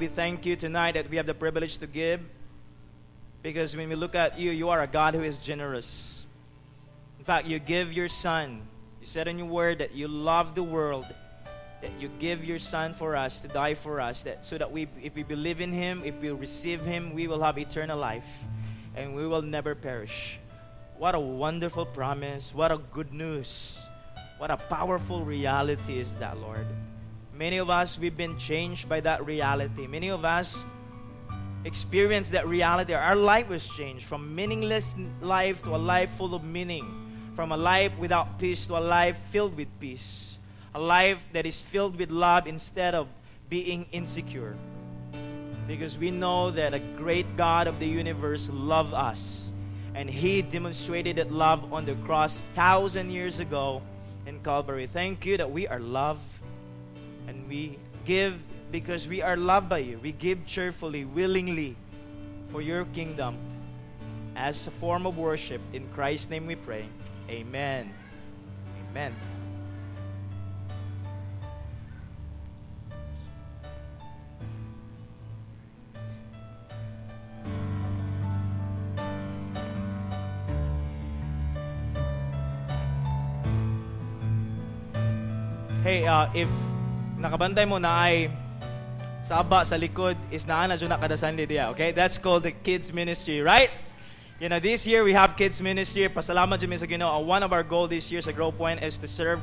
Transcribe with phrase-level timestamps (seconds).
[0.00, 2.20] we thank you tonight that we have the privilege to give.
[3.42, 6.24] Because when we look at you, you are a God who is generous.
[7.18, 8.62] In fact, you give your son.
[9.00, 11.04] You said in your word that you love the world,
[11.82, 14.88] that you give your son for us to die for us, that so that we
[15.02, 18.28] if we believe in him, if we receive him, we will have eternal life
[18.96, 20.38] and we will never perish.
[20.96, 22.54] What a wonderful promise.
[22.54, 23.78] What a good news.
[24.38, 26.66] What a powerful reality is that, Lord.
[27.36, 29.88] Many of us, we've been changed by that reality.
[29.88, 30.56] Many of us
[31.64, 32.94] experienced that reality.
[32.94, 37.56] Our life was changed from meaningless life to a life full of meaning, from a
[37.56, 40.38] life without peace to a life filled with peace,
[40.76, 43.08] a life that is filled with love instead of
[43.48, 44.56] being insecure.
[45.66, 49.50] Because we know that a great God of the universe loved us,
[49.96, 53.82] and He demonstrated that love on the cross thousand years ago
[54.24, 54.86] in Calvary.
[54.86, 56.20] Thank you that we are loved
[57.48, 58.34] we give
[58.70, 59.98] because we are loved by you.
[60.02, 61.76] We give cheerfully, willingly
[62.50, 63.36] for your kingdom
[64.36, 65.60] as a form of worship.
[65.72, 66.86] In Christ's name we pray.
[67.28, 67.92] Amen.
[68.90, 69.14] Amen.
[85.84, 86.48] Hey, uh, if
[87.24, 88.28] nakabantay mo na ay
[89.24, 91.72] sa sa likod is naa na na kadasan diya.
[91.72, 91.96] Okay?
[91.96, 93.72] That's called the kids ministry, right?
[94.36, 96.04] You know, this year we have kids ministry.
[96.12, 97.24] Pasalamat jud sa Ginoo.
[97.24, 99.40] One of our goal this year sa Grow Point is to serve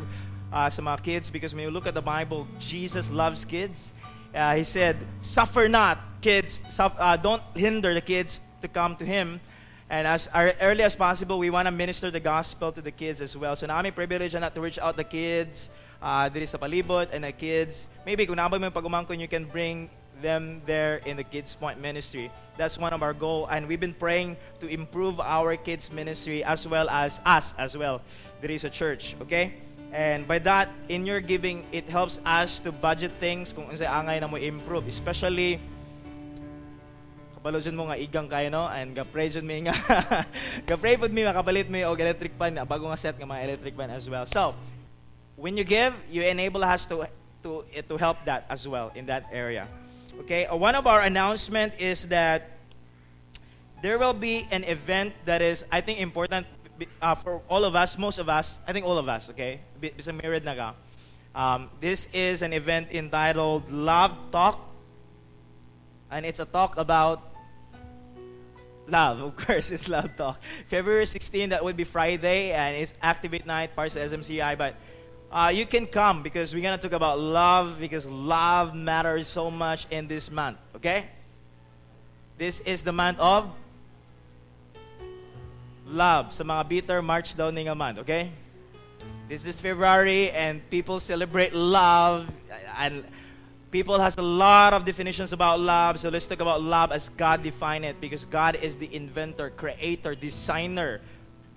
[0.54, 3.90] uh, sa mga kids because when you look at the Bible, Jesus loves kids.
[4.30, 6.62] Uh, he said, "Suffer not, kids.
[6.70, 9.42] Suffer, uh, don't hinder the kids to come to Him."
[9.90, 13.36] And as early as possible, we want to minister the gospel to the kids as
[13.36, 13.58] well.
[13.58, 15.68] So namin privilege na to reach out the kids,
[16.02, 17.86] uh, diri sa palibot and the kids.
[18.04, 19.88] Maybe kung nabay mo yung pagumangkon, you can bring
[20.22, 22.30] them there in the Kids Point ministry.
[22.58, 26.68] That's one of our goal, and we've been praying to improve our kids ministry as
[26.68, 28.02] well as us as well.
[28.42, 29.54] There is a church, okay?
[29.92, 34.22] And by that, in your giving, it helps us to budget things kung unsay angay
[34.24, 35.60] na mo improve, especially
[37.42, 39.74] kabalo mo nga igang kayo no and ga-pray jud mi nga
[40.70, 43.90] ga-pray pud mi makapalit mi og electric fan bago nga set nga mga electric fan
[43.90, 44.30] as well.
[44.30, 44.54] So,
[45.42, 47.10] when you give, you enable us to
[47.42, 49.68] to to help that as well in that area.
[50.22, 52.62] Okay, uh, one of our announcement is that
[53.82, 56.46] there will be an event that is I think important
[57.02, 59.30] uh, for all of us, most of us, I think all of us.
[59.34, 59.60] Okay,
[61.34, 64.62] Um, this is an event entitled Love Talk,
[66.12, 67.26] and it's a talk about
[68.86, 69.22] love.
[69.26, 70.38] Of course, it's Love Talk.
[70.70, 74.76] February 16, that would be Friday, and it's Activate Night, parts of SMCI, but
[75.32, 79.50] uh, you can come because we're going to talk about love because love matters so
[79.50, 80.58] much in this month.
[80.76, 81.06] Okay?
[82.38, 83.50] This is the month of
[85.88, 86.34] love.
[86.34, 88.00] Sa mga bitter, March daw nga month.
[88.00, 88.32] Okay?
[89.30, 92.28] This is February and people celebrate love
[92.78, 93.06] and
[93.72, 96.00] people has a lot of definitions about love.
[96.00, 100.14] So let's talk about love as God defined it because God is the inventor, creator,
[100.14, 101.00] designer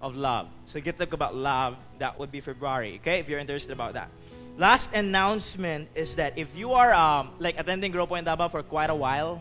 [0.05, 0.47] of love.
[0.69, 3.19] So get talk about love, that would be February, okay?
[3.21, 4.13] If you're interested about that.
[4.61, 8.91] Last announcement is that if you are um, like attending Grow Point Davao for quite
[8.91, 9.41] a while,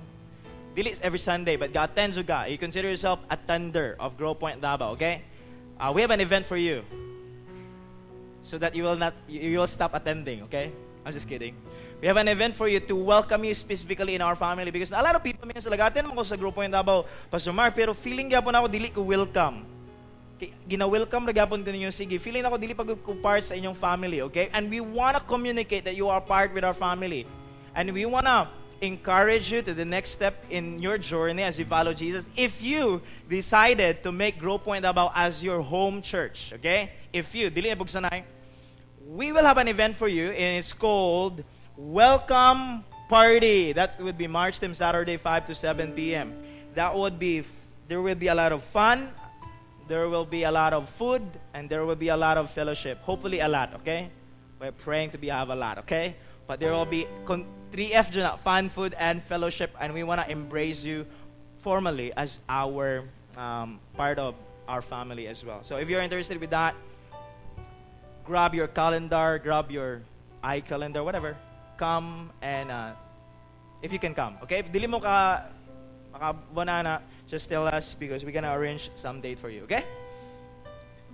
[0.73, 4.62] dili every Sunday, but God attends ka, you consider yourself a tender of Grow Point
[4.62, 5.22] Davao, okay?
[5.78, 6.81] Uh, we have an event for you,
[8.41, 10.72] so that you will not you will stop attending, okay?
[11.06, 11.53] I'm just kidding.
[12.00, 15.03] We have an event for you to welcome you specifically in our family because a
[15.03, 18.31] lot of people may say, lagatin mo sa Grow Point Davao, Pastor Mark, pero feeling
[18.31, 19.72] gyapon ako dili ko welcome
[20.68, 21.92] gina-welcome ra gyapon ko ninyo.
[21.94, 22.90] Sige feeling ako dili pag
[23.22, 24.50] part sa inyong family okay?
[24.54, 27.28] And we want to communicate that you are part with our family.
[27.76, 28.48] And we want to
[28.84, 33.02] encourage you to the next step in your journey as you follow Jesus if you
[33.30, 36.92] decided to make Grow Point Davao as your home church okay?
[37.14, 38.24] If you dili na bugsanay eh.
[39.08, 41.44] we will have an event for you and it's called
[41.78, 43.72] Welcome Party.
[43.74, 46.36] That would be March 10 Saturday 5 to 7 p.m.
[46.76, 47.44] that would be
[47.88, 49.09] there will be a lot of fun
[49.88, 51.22] there will be a lot of food
[51.53, 53.02] and there will be a lot of fellowship.
[53.02, 54.09] Hopefully a lot, okay?
[54.59, 56.16] We're praying to be have a lot, okay?
[56.47, 60.84] But there will be 3F dyan, fun, food, and fellowship, and we want to embrace
[60.84, 61.06] you
[61.59, 63.03] formally as our
[63.38, 64.35] um, part of
[64.68, 65.64] our family as well.
[65.64, 66.76] So if you're interested with that,
[68.26, 70.02] grab your calendar, grab your
[70.44, 71.36] iCalendar, whatever.
[71.78, 72.91] Come and uh,
[73.82, 74.59] if you can come, okay?
[74.59, 75.46] If Dili mo ka
[76.14, 79.84] makabanana, just tell us because we're going to arrange some date for you, okay?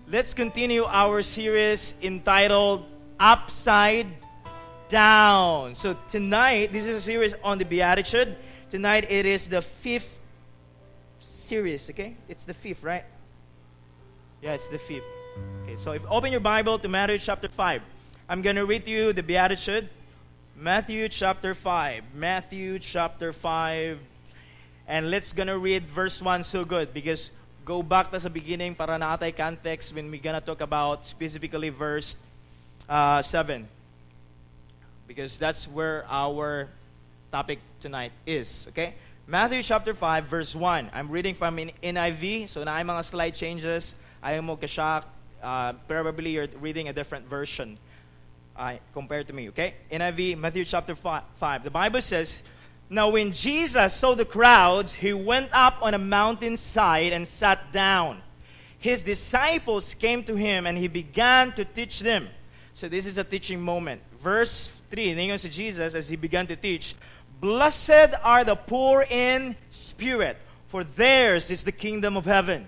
[0.08, 2.86] Let's continue our series entitled
[3.20, 4.08] Upside
[4.90, 5.76] down.
[5.76, 8.36] So tonight, this is a series on the Beatitude.
[8.70, 10.20] Tonight it is the fifth
[11.20, 12.16] series, okay?
[12.28, 13.04] It's the fifth, right?
[14.42, 15.04] Yeah, it's the fifth.
[15.64, 17.82] Okay, so if open your Bible to Matthew chapter 5.
[18.28, 19.90] I'm going to read to you the Beatitude.
[20.56, 22.04] Matthew chapter 5.
[22.16, 24.00] Matthew chapter 5.
[24.90, 27.30] And let's gonna read verse 1 so good because
[27.64, 32.18] go back to the beginning para naatay context when we're gonna talk about specifically verse
[32.90, 33.70] uh, 7
[35.06, 36.68] because that's where our
[37.32, 38.66] topic tonight is.
[38.70, 38.96] Okay?
[39.28, 40.90] Matthew chapter 5, verse 1.
[40.92, 43.94] I'm reading from NIV, so na mga slide changes.
[44.26, 45.06] Ayaw mo kasyak.
[45.38, 47.78] Uh, probably you're reading a different version
[48.58, 49.50] uh, compared to me.
[49.50, 49.78] Okay?
[49.94, 51.64] NIV, Matthew chapter 5.
[51.64, 52.42] The Bible says,
[52.90, 58.22] Now when Jesus saw the crowds, he went up on a mountainside and sat down.
[58.80, 62.28] His disciples came to him and he began to teach them.
[62.74, 64.02] So this is a teaching moment.
[64.24, 66.96] Verse 3, ningon si Jesus as he began to teach,
[67.40, 70.38] Blessed are the poor in spirit,
[70.70, 72.68] for theirs is the kingdom of heaven.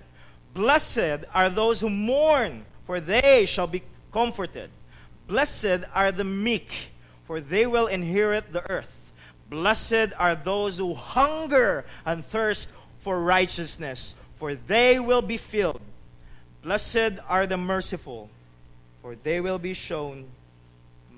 [0.54, 3.82] Blessed are those who mourn, for they shall be
[4.12, 4.70] comforted.
[5.26, 6.72] Blessed are the meek,
[7.26, 9.01] for they will inherit the earth.
[9.52, 12.72] Blessed are those who hunger and thirst
[13.02, 15.82] for righteousness, for they will be filled.
[16.62, 18.30] Blessed are the merciful,
[19.02, 20.24] for they will be shown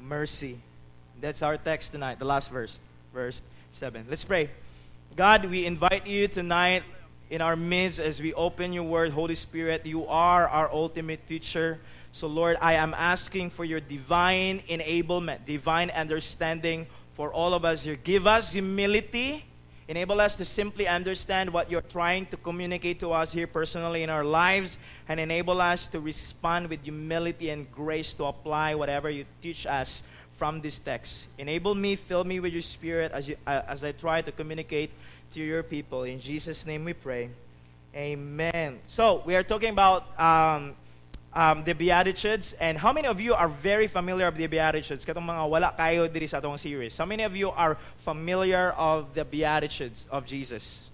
[0.03, 0.59] mercy.
[1.21, 2.81] That's our text tonight, the last verse,
[3.13, 3.41] verse
[3.71, 4.07] 7.
[4.11, 4.51] Let's pray.
[5.15, 6.83] God, we invite you tonight
[7.31, 9.13] in our midst as we open your word.
[9.13, 11.79] Holy Spirit, you are our ultimate teacher.
[12.11, 17.83] So, Lord, I am asking for your divine enablement, divine understanding for all of us
[17.85, 17.97] here.
[17.97, 19.45] Give us humility.
[19.87, 24.09] Enable us to simply understand what you're trying to communicate to us here personally in
[24.09, 24.79] our lives,
[25.09, 30.03] and enable us to respond with humility and grace to apply whatever you teach us
[30.37, 31.27] from this text.
[31.39, 34.91] Enable me, fill me with your spirit as, you, uh, as I try to communicate
[35.33, 36.05] to your people.
[36.05, 37.29] In Jesus' name we pray.
[37.95, 38.81] Amen.
[38.87, 40.75] So, we are talking about um,
[41.35, 42.55] um, the Beatitudes.
[42.61, 45.05] And how many of you are very familiar with the Beatitudes?
[45.05, 46.97] Katong mga wala kayo diri sa atong series.
[46.97, 47.77] How many of you are
[48.07, 50.89] familiar of the Beatitudes of Jesus?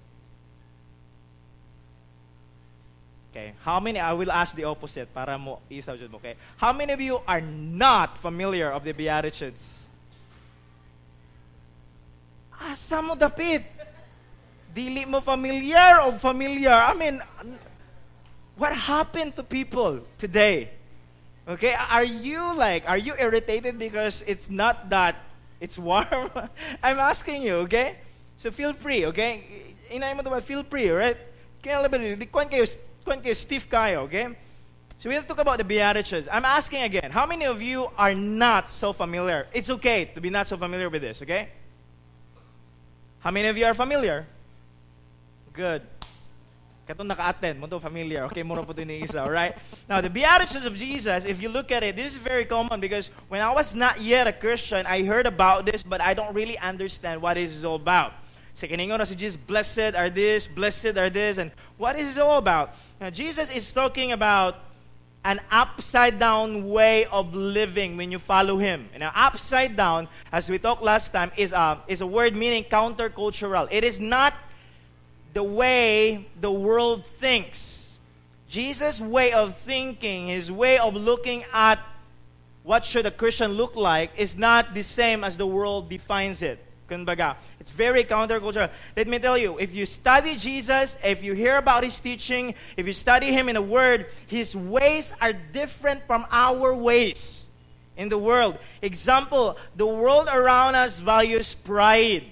[3.30, 3.52] Okay.
[3.62, 6.34] How many, I will ask the opposite para mo isaw mo, okay?
[6.56, 9.86] How many of you are not familiar of the Beatitudes?
[12.58, 13.62] Asa mo dapit?
[14.74, 16.74] Dili mo familiar o familiar?
[16.74, 17.22] I mean,
[18.56, 20.70] what happened to people today?
[21.48, 25.16] Okay, are you like, are you irritated because it's not that
[25.60, 26.30] it's warm?
[26.82, 27.96] I'm asking you, okay?
[28.36, 29.74] So feel free, okay?
[29.90, 31.16] Inay mo ba, feel free, right?
[31.62, 32.64] Kaya alam mo, kwan kayo
[33.04, 34.30] kung kayo stiff kayo, okay?
[35.00, 36.28] So we'll talk about the Beatitudes.
[36.30, 39.48] I'm asking again, how many of you are not so familiar?
[39.52, 41.48] It's okay to be not so familiar with this, okay?
[43.20, 44.26] How many of you are familiar?
[45.52, 45.82] Good.
[46.90, 48.26] Katong naka-attend, mo familiar.
[48.26, 49.54] Okay, mo po ni isa, alright?
[49.86, 53.14] Now, the Beatitudes of Jesus, if you look at it, this is very common because
[53.30, 56.58] when I was not yet a Christian, I heard about this, but I don't really
[56.58, 58.10] understand what this is all about.
[58.58, 62.20] Sa kiningon na si Jesus, blessed are this, blessed are this, and what is it
[62.26, 62.74] all about?
[62.98, 64.58] Now, Jesus is talking about
[65.22, 68.90] an upside down way of living when you follow him.
[68.90, 72.66] And now, upside down, as we talked last time, is a, is a word meaning
[72.66, 73.70] countercultural.
[73.70, 74.34] It is not
[75.32, 77.90] the way the world thinks.
[78.48, 81.78] Jesus' way of thinking, his way of looking at
[82.62, 86.58] what should a Christian look like, is not the same as the world defines it.
[87.60, 88.68] It's very countercultural.
[88.96, 92.84] Let me tell you, if you study Jesus, if you hear about his teaching, if
[92.84, 97.46] you study him in the Word, his ways are different from our ways
[97.96, 98.58] in the world.
[98.82, 102.24] Example, the world around us values pride.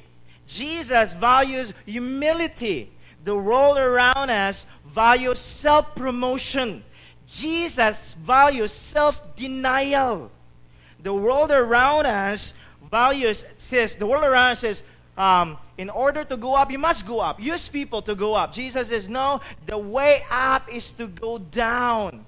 [0.48, 2.90] Jesus values humility.
[3.24, 6.82] The world around us values self promotion.
[7.26, 10.30] Jesus values self denial.
[11.02, 12.54] The world around us
[12.90, 14.82] values says, the world around us says,
[15.18, 17.40] um, in order to go up, you must go up.
[17.40, 18.52] Use people to go up.
[18.52, 22.24] Jesus says, no, the way up is to go down.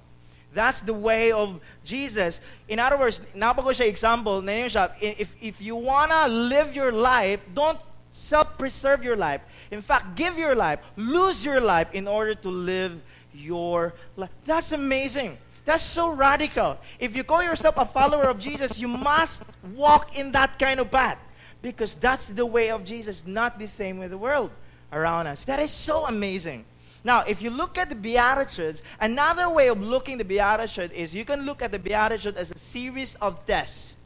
[0.53, 2.41] That's the way of Jesus.
[2.69, 7.41] In other words, napago siya example, na siya, if, if you wanna live your life,
[7.55, 7.79] don't
[8.21, 9.41] self-preserve your life.
[9.71, 13.00] In fact, give your life, lose your life in order to live
[13.33, 14.31] your life.
[14.45, 15.39] That's amazing.
[15.65, 16.79] That's so radical.
[16.99, 19.43] If you call yourself a follower of Jesus, you must
[19.75, 21.19] walk in that kind of path
[21.62, 24.50] because that's the way of Jesus, not the same with the world
[24.93, 25.45] around us.
[25.45, 26.65] That is so amazing.
[27.05, 31.25] Now, if you look at the Beatitudes, another way of looking the Beatitude is you
[31.25, 33.97] can look at the Beatitude as a series of tests.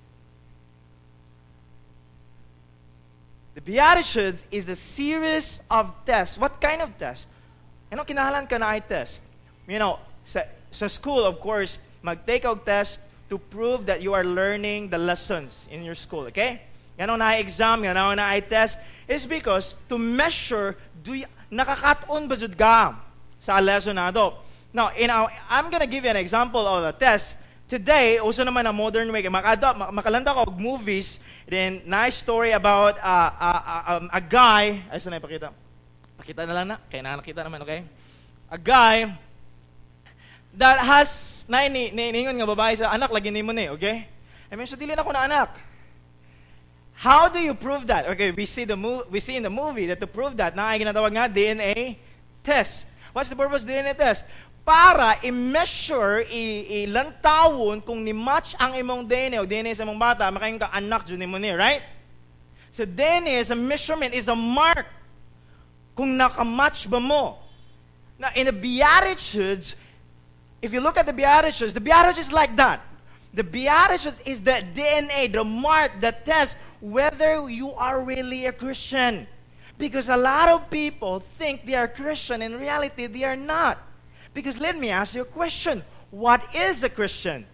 [3.55, 6.37] The Beatitudes is a series of tests.
[6.37, 7.29] What kind of test?
[7.93, 9.23] Ano kinahalan ka na ay test?
[9.71, 10.43] You know, sa,
[10.75, 12.99] sa school, of course, mag-take og test
[13.31, 16.61] to prove that you are learning the lessons in your school, okay?
[16.99, 20.75] Yan na-exam, yan ang na-test is because to measure
[21.07, 22.99] do y- nakakataon ba jud ka
[23.39, 24.35] sa lesson na do.
[24.75, 27.39] Now, in our, I'm gonna give you an example of a test.
[27.75, 29.27] Today, uso naman ang modern way.
[29.27, 31.19] Makado, makalanda ko og movies,
[31.51, 35.51] then nice story about uh, uh, uh, um, a guy, ay saan na ipakita?
[36.15, 37.83] Pakita na lang na, kaya nakakita naman, okay?
[38.47, 39.11] A guy
[40.55, 44.07] that has, na ni, ni, ningon nga babae sa anak, lagi ni mo ni, okay?
[44.47, 45.59] I mean, so dili na ko na anak.
[46.95, 48.07] How do you prove that?
[48.15, 50.71] Okay, we see the mo- we see in the movie that to prove that, na
[50.71, 51.99] ay ginatawag nga DNA
[52.47, 52.87] test.
[53.11, 54.31] What's the purpose of DNA test?
[54.65, 56.25] Para i-measure,
[56.89, 61.29] ilantawon kung ni-match ang imong DNA o DNA sa imong bata, makayon ka anak dyan
[61.29, 61.85] mo right?
[62.73, 64.89] So DNA is a measurement, is a mark
[65.95, 67.39] kung nakamatch ba mo.
[68.19, 69.77] Now, in the Beatitudes,
[70.63, 72.81] if you look at the Beatitudes, the Beatitudes is like that.
[73.35, 79.27] The Beatitudes is the DNA, the mark, the test whether you are really a Christian.
[79.79, 82.43] Because a lot of people think they are Christian.
[82.43, 83.79] In reality, they are not.
[84.35, 85.83] Because let me ask you a question.
[86.11, 87.47] What is a Christian?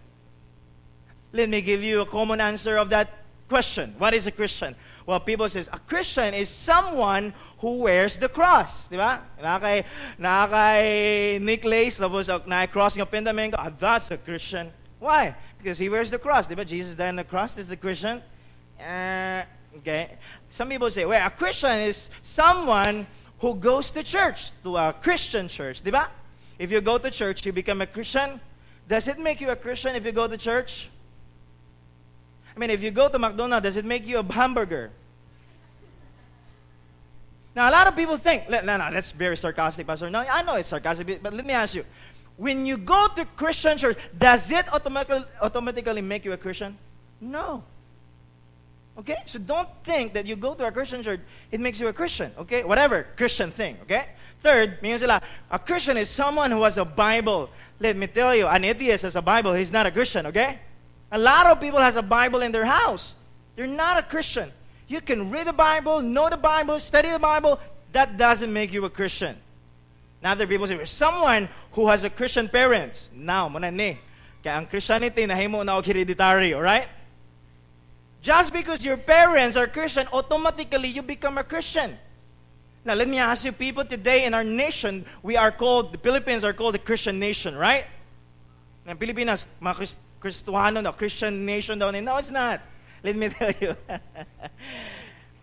[1.31, 3.09] Let me give you a common answer of that
[3.47, 3.95] question.
[3.97, 4.75] What is a Christian?
[5.05, 9.21] Well, people says a Christian is someone who wears the cross, di ba?
[9.41, 9.85] Nakakay,
[10.19, 14.71] nakakay Nick Lace, tapos na-cross ng pendament ah, that's a Christian.
[14.99, 15.35] Why?
[15.57, 16.65] Because he wears the cross, di ba?
[16.65, 18.21] Jesus died on the cross, is a Christian.
[18.79, 19.43] Uh,
[19.77, 20.17] okay.
[20.49, 23.05] Some people say, well, a Christian is someone
[23.39, 26.09] who goes to church, to a Christian church, di ba?
[26.61, 28.39] If you go to church, you become a Christian.
[28.87, 30.87] Does it make you a Christian if you go to church?
[32.55, 34.91] I mean, if you go to McDonald's, does it make you a hamburger?
[37.55, 40.11] Now, a lot of people think, no, no, that's very sarcastic, Pastor.
[40.11, 41.83] No, I know it's sarcastic, but let me ask you.
[42.37, 46.77] When you go to Christian church, does it automatically, automatically make you a Christian?
[47.19, 47.63] No.
[49.01, 49.17] Okay?
[49.25, 51.19] So don't think that you go to a Christian church,
[51.51, 52.31] it makes you a Christian.
[52.37, 52.63] Okay?
[52.63, 53.77] Whatever Christian thing.
[53.83, 54.05] Okay?
[54.43, 57.49] Third, sila, a Christian is someone who has a Bible.
[57.79, 60.27] Let me tell you, an atheist has a Bible, he's not a Christian.
[60.27, 60.59] Okay?
[61.11, 63.13] A lot of people has a Bible in their house.
[63.55, 64.51] They're not a Christian.
[64.87, 67.59] You can read the Bible, know the Bible, study the Bible.
[67.93, 69.35] That doesn't make you a Christian.
[70.21, 73.09] Now other people say, someone who has a Christian parents.
[73.13, 73.97] Now, muna ni.
[74.43, 76.87] Kaya ang Christianity nahimo na og hereditary, alright?
[78.21, 81.97] Just because your parents are Christian, automatically you become a Christian.
[82.85, 86.43] Now, let me ask you, people today in our nation, we are called, the Philippines
[86.43, 87.85] are called a Christian nation, right?
[88.87, 91.89] Ng Pilipinas, mga Christ, Kristuhano na, Christian nation daw.
[91.89, 92.61] No, it's not.
[93.03, 93.75] Let me tell you.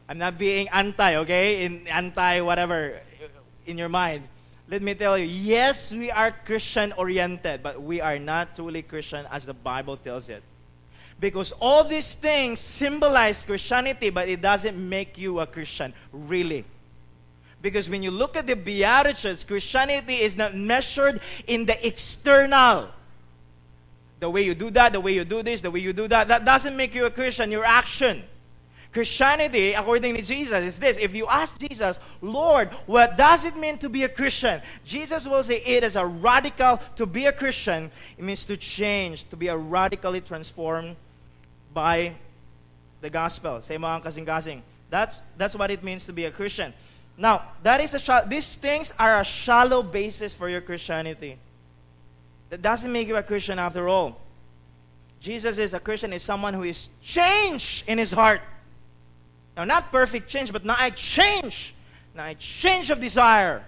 [0.08, 1.64] I'm not being anti, okay?
[1.64, 2.98] In anti whatever
[3.66, 4.26] in your mind.
[4.68, 9.26] Let me tell you, yes, we are Christian oriented, but we are not truly Christian
[9.30, 10.42] as the Bible tells it.
[11.20, 16.64] Because all these things symbolize Christianity, but it doesn't make you a Christian, really.
[17.60, 22.88] Because when you look at the Beatitudes, Christianity is not measured in the external.
[24.20, 26.28] The way you do that, the way you do this, the way you do that,
[26.28, 28.22] that doesn't make you a Christian, your action.
[28.92, 30.96] Christianity, according to Jesus, is this.
[30.98, 34.62] If you ask Jesus, Lord, what does it mean to be a Christian?
[34.84, 39.28] Jesus will say it is a radical, to be a Christian, it means to change,
[39.30, 40.96] to be a radically transformed
[41.72, 42.14] by
[43.00, 43.62] the gospel.
[43.62, 44.62] Say ang kasing-kasing.
[44.90, 46.72] That's, that's what it means to be a Christian.
[47.16, 51.36] Now, that is a these things are a shallow basis for your Christianity.
[52.50, 54.16] That doesn't make you a Christian after all.
[55.20, 58.40] Jesus is a Christian is someone who is changed in his heart.
[59.56, 61.74] Now, not perfect change, but now I change.
[62.14, 63.64] Now I change of desire.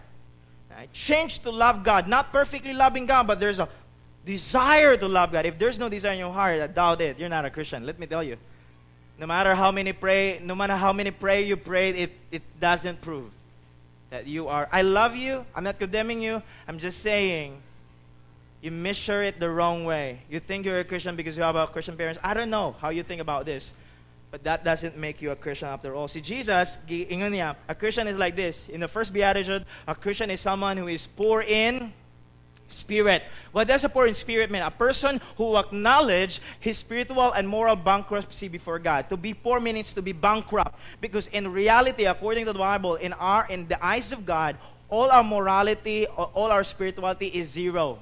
[0.70, 2.06] Now I change to love God.
[2.06, 3.68] Not perfectly loving God, but there's a
[4.24, 5.46] desire to love God.
[5.46, 7.18] If there's no desire in your heart, I doubt it.
[7.18, 7.86] You're not a Christian.
[7.86, 8.36] Let me tell you.
[9.18, 13.02] No matter how many pray, no matter how many pray you pray, it, it doesn't
[13.02, 13.30] prove
[14.10, 14.68] that you are.
[14.72, 15.44] I love you.
[15.54, 16.42] I'm not condemning you.
[16.66, 17.60] I'm just saying
[18.62, 20.22] you measure it the wrong way.
[20.30, 22.20] You think you're a Christian because you have a Christian parents.
[22.22, 23.72] I don't know how you think about this.
[24.30, 26.06] But that doesn't make you a Christian after all.
[26.06, 28.68] See, Jesus, a Christian is like this.
[28.68, 31.92] In the first beatitude, a Christian is someone who is poor in
[32.72, 33.22] spirit.
[33.52, 34.62] What does a poor in spirit mean?
[34.62, 39.08] A person who acknowledge his spiritual and moral bankruptcy before God.
[39.10, 40.78] To be poor means to be bankrupt.
[41.00, 44.56] Because in reality, according to the Bible, in our in the eyes of God,
[44.88, 47.98] all our morality, uh, all our spirituality is zero.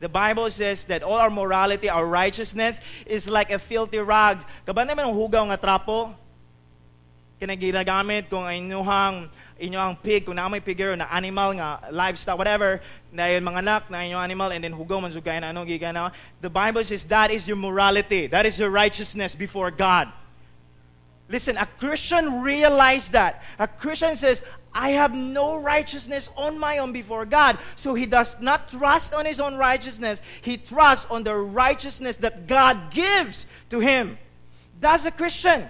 [0.00, 4.40] The Bible says that all our morality, our righteousness is like a filthy rag.
[4.66, 6.16] Kabanda man ang hugaw nga trapo?
[7.40, 12.80] kina ginagamit kung inyuhang inyong pig kung na may pigero na animal nga livestock whatever
[13.12, 16.16] na yung mga anak na inyong animal and then hugaw man sugay na ano gigana
[16.40, 20.08] the bible says that is your morality that is your righteousness before god
[21.28, 24.40] listen a christian realized that a christian says
[24.72, 27.58] I have no righteousness on my own before God.
[27.74, 30.22] So he does not trust on his own righteousness.
[30.42, 34.16] He trusts on the righteousness that God gives to him.
[34.78, 35.68] That's a Christian.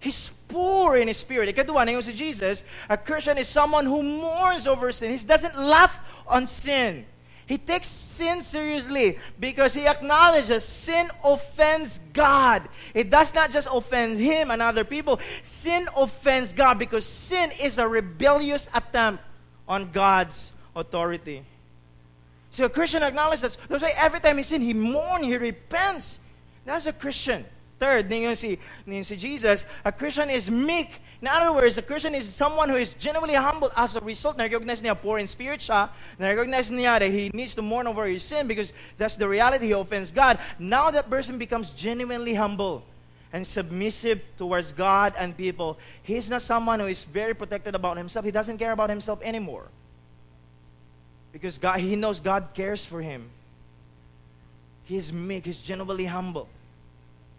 [0.00, 1.54] He's poor in his spirit.
[1.54, 5.10] Ikatwa na si Jesus, a Christian is someone who mourns over sin.
[5.10, 5.96] He doesn't laugh
[6.28, 7.06] on sin.
[7.46, 12.62] He takes sin seriously because he acknowledges sin offends God.
[12.94, 15.18] It does not just offend him and other people.
[15.42, 19.22] Sin offends God because sin is a rebellious attempt
[19.66, 21.44] on God's authority.
[22.52, 23.82] So a Christian acknowledges that.
[23.96, 26.18] Every time he sins, he mourns, he repents.
[26.64, 27.44] That's a Christian.
[27.82, 31.02] Third, ninyo si, ninyo si Jesus, a Christian is meek.
[31.20, 34.38] In other words, a Christian is someone who is genuinely humble as a result.
[34.38, 35.90] Na-recognize niya poor in spirit siya.
[36.22, 39.72] Na-recognize niya that he needs to mourn over his sin because that's the reality he
[39.72, 40.38] offends God.
[40.60, 42.86] Now that person becomes genuinely humble
[43.32, 45.76] and submissive towards God and people.
[46.06, 48.24] He's not someone who is very protected about himself.
[48.24, 49.66] He doesn't care about himself anymore.
[51.32, 53.26] Because God, he knows God cares for him.
[54.84, 56.46] He's meek, he's genuinely humble.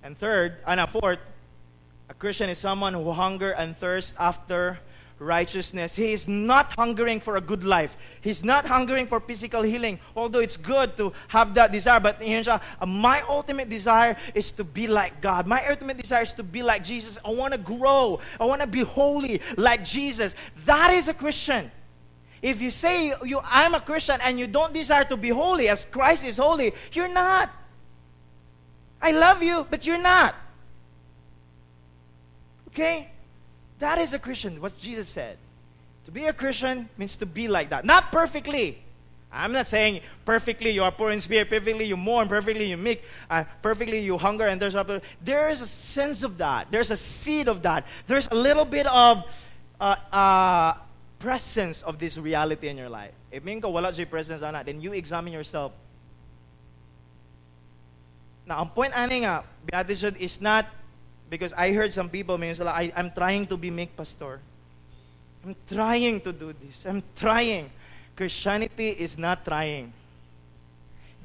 [0.04, 1.20] And third, and a fourth,
[2.10, 4.78] a Christian is someone who hunger and thirst after
[5.18, 5.96] righteousness.
[5.96, 7.96] He is not hungering for a good life.
[8.20, 12.02] He's not hungering for physical healing, although it's good to have that desire.
[12.02, 15.48] But uh, my ultimate desire is to be like God.
[15.48, 17.18] My ultimate desire is to be like Jesus.
[17.24, 18.20] I want to grow.
[18.40, 20.36] I want to be holy like Jesus.
[20.66, 21.72] That is a Christian.
[22.42, 25.86] If you say you I'm a Christian and you don't desire to be holy as
[25.86, 27.50] Christ is holy, you're not.
[29.04, 30.34] I love you, but you're not.
[32.70, 33.10] Okay?
[33.80, 35.38] That is a Christian, what Jesus said.
[36.06, 37.84] To be a Christian means to be like that.
[37.84, 38.80] Not perfectly.
[39.30, 43.04] I'm not saying perfectly you are poor in spirit, perfectly you mourn, perfectly you meek,
[43.30, 46.68] uh, perfectly you hunger, and there's a, there's a sense of that.
[46.72, 47.86] There's a seed of that.
[48.08, 49.24] There's a little bit of
[49.82, 50.74] uh, uh,
[51.20, 53.12] presence of this reality in your life.
[53.32, 55.74] If minka wala presence ana, then you examine yourself
[58.46, 60.68] now, ang point ani nga, beatitude is not
[61.30, 64.40] because I heard some people may sila, I, I'm trying to be meek pastor.
[65.46, 66.86] I'm trying to do this.
[66.86, 67.70] I'm trying.
[68.16, 69.92] Christianity is not trying.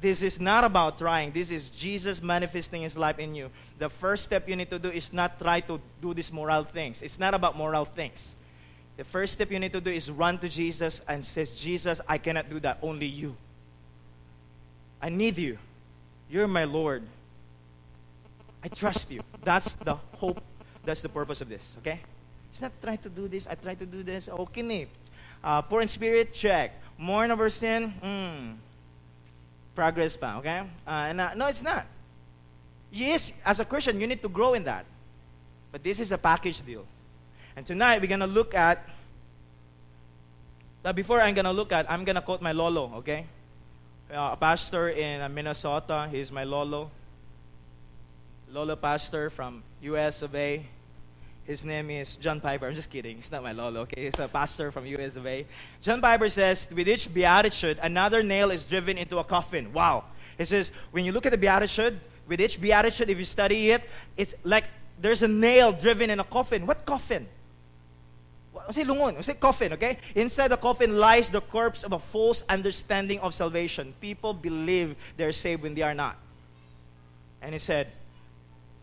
[0.01, 1.31] This is not about trying.
[1.31, 3.51] This is Jesus manifesting his life in you.
[3.79, 7.01] The first step you need to do is not try to do these moral things.
[7.01, 8.35] It's not about moral things.
[8.95, 12.17] The first step you need to do is run to Jesus and says, Jesus, I
[12.17, 12.79] cannot do that.
[12.81, 13.35] Only you.
[15.01, 15.57] I need you.
[16.29, 17.03] You're my Lord.
[18.63, 19.21] I trust you.
[19.43, 20.41] That's the hope.
[20.85, 21.75] That's the purpose of this.
[21.79, 21.99] Okay?
[22.51, 23.47] It's not trying to do this.
[23.47, 24.29] I try to do this.
[24.29, 24.87] Okay, ni.
[25.43, 26.71] Uh, poor in spirit, check.
[26.97, 28.59] Mourn over sin, hmm.
[29.75, 30.59] Progress pa, okay?
[30.85, 31.85] Uh, and, uh, no, it's not.
[32.91, 34.85] Yes, as a Christian, you need to grow in that.
[35.71, 36.85] But this is a package deal.
[37.55, 38.83] And tonight, we're going to look at.
[40.83, 43.25] But before I'm going to look at, I'm going to quote my Lolo, okay?
[44.13, 46.07] Uh, a pastor in uh, Minnesota.
[46.11, 46.89] He's my lolo.
[48.51, 50.65] Lolo pastor from US of A.
[51.45, 52.67] His name is John Piper.
[52.67, 53.17] I'm just kidding.
[53.17, 54.05] He's not my lolo, okay?
[54.05, 55.45] He's a pastor from US of A.
[55.81, 59.73] John Piper says, with each beatitude, another nail is driven into a coffin.
[59.73, 60.05] Wow.
[60.37, 63.81] He says, when you look at the beatitude, with each beatitude, if you study it,
[64.15, 64.65] it's like
[65.01, 66.67] there's a nail driven in a coffin.
[66.67, 67.27] What coffin?
[68.71, 69.97] Say lungon, say coffin, okay?
[70.15, 73.93] Inside the coffin lies the corpse of a false understanding of salvation.
[74.01, 76.17] People believe they're saved when they are not.
[77.41, 77.87] And he said,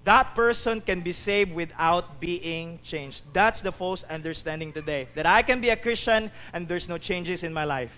[0.05, 3.25] that person can be saved without being changed.
[3.33, 5.09] That's the false understanding today.
[5.17, 7.91] That I can be a Christian and there's no changes in my life.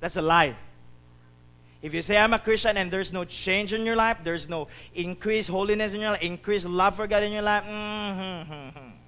[0.00, 0.56] That's a lie.
[1.80, 4.68] If you say I'm a Christian and there's no change in your life, there's no
[4.94, 8.99] increased holiness in your life, increased love for God in your life, mm-hmm.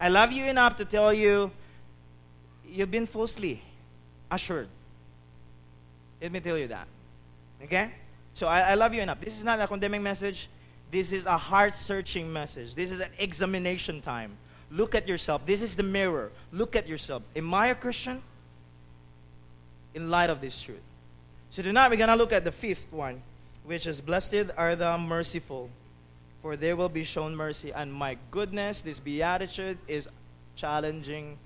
[0.00, 1.50] I love you enough to tell you
[2.66, 3.62] you've been falsely
[4.30, 4.68] assured.
[6.22, 6.86] Let me tell you that.
[7.64, 7.90] Okay?
[8.34, 9.20] So I, I love you enough.
[9.20, 10.48] This is not a condemning message.
[10.90, 12.74] This is a heart searching message.
[12.74, 14.32] This is an examination time.
[14.70, 15.44] Look at yourself.
[15.46, 16.30] This is the mirror.
[16.52, 17.22] Look at yourself.
[17.36, 18.22] Am I a Christian?
[19.94, 20.80] In light of this truth.
[21.50, 23.20] So tonight we're going to look at the fifth one,
[23.64, 25.68] which is Blessed are the merciful,
[26.42, 27.72] for they will be shown mercy.
[27.72, 30.08] And my goodness, this beatitude is
[30.56, 31.38] challenging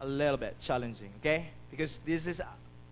[0.00, 1.46] a little bit, challenging, okay?
[1.70, 2.40] Because this is,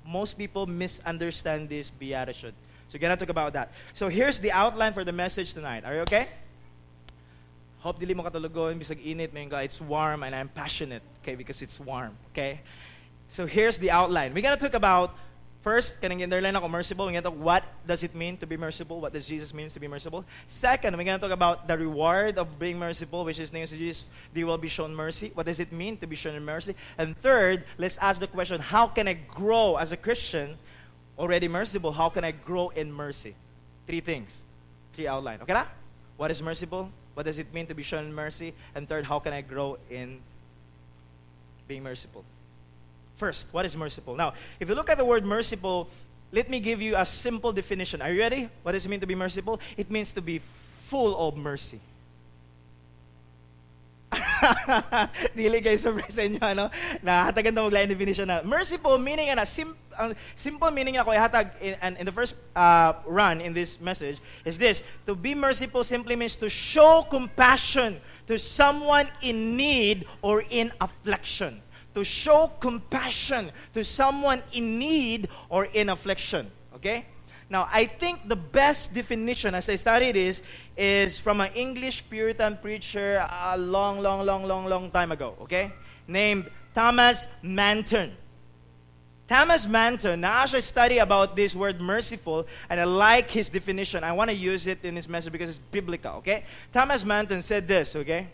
[0.06, 2.54] most people misunderstand this beatitude.
[2.88, 3.72] So we're going to talk about that.
[3.94, 5.84] So here's the outline for the message tonight.
[5.84, 6.28] Are you okay?
[7.80, 11.80] Hope dili mo katulugon bisag init may it's warm and I'm passionate, okay, because it's
[11.80, 12.60] warm, okay?
[13.28, 14.34] So here's the outline.
[14.34, 15.16] We're going to talk about
[15.62, 17.06] First, kanang underline ako, merciful.
[17.06, 19.00] We're going to talk what does it mean to be merciful?
[19.00, 20.24] What does Jesus mean to be merciful?
[20.48, 24.10] Second, we're going to talk about the reward of being merciful, which is name Jesus,
[24.34, 25.30] they will be shown mercy.
[25.34, 26.74] What does it mean to be shown mercy?
[26.98, 30.58] And third, let's ask the question, how can I grow as a Christian
[31.16, 31.92] already merciful?
[31.92, 33.36] How can I grow in mercy?
[33.86, 34.42] Three things.
[34.94, 35.42] Three outline.
[35.42, 35.66] Okay na?
[36.16, 36.90] What is merciful?
[37.14, 38.52] What does it mean to be shown mercy?
[38.74, 40.18] And third, how can I grow in
[41.68, 42.24] being merciful?
[43.22, 44.16] First, what is merciful?
[44.16, 45.86] Now, if you look at the word merciful,
[46.32, 48.02] let me give you a simple definition.
[48.02, 48.48] Are you ready?
[48.64, 49.60] What does it mean to be merciful?
[49.76, 50.42] It means to be
[50.90, 51.78] full of mercy.
[55.38, 56.66] Dili guys surprise sa inyo ano
[57.06, 61.54] na hatagan mo maglain definition na merciful meaning ana sim, uh, simple meaning ako ihatag
[61.62, 66.18] in, in the first uh, run in this message is this to be merciful simply
[66.18, 71.62] means to show compassion to someone in need or in affliction
[71.94, 76.50] to show compassion to someone in need or in affliction.
[76.76, 77.04] Okay?
[77.50, 80.42] Now, I think the best definition, as I studied this,
[80.76, 85.36] is from an English Puritan preacher a long, long, long, long, long time ago.
[85.42, 85.70] Okay?
[86.08, 88.12] Named Thomas Manton.
[89.28, 94.04] Thomas Manton, now as I study about this word merciful, and I like his definition,
[94.04, 96.44] I want to use it in this message because it's biblical, okay?
[96.72, 98.26] Thomas Manton said this, okay?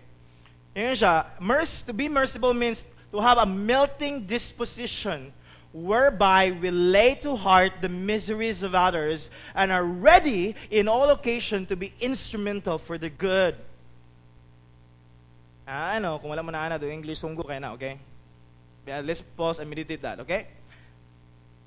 [0.75, 5.33] Siya, to be merciful means to have a melting disposition
[5.73, 11.67] whereby we lay to heart the miseries of others and are ready in all occasion
[11.67, 13.55] to be instrumental for the good.
[15.69, 18.01] Ah, ano, kung wala mo na do English sunggo kay na, okay?
[18.89, 20.49] Let's pause and meditate that, okay?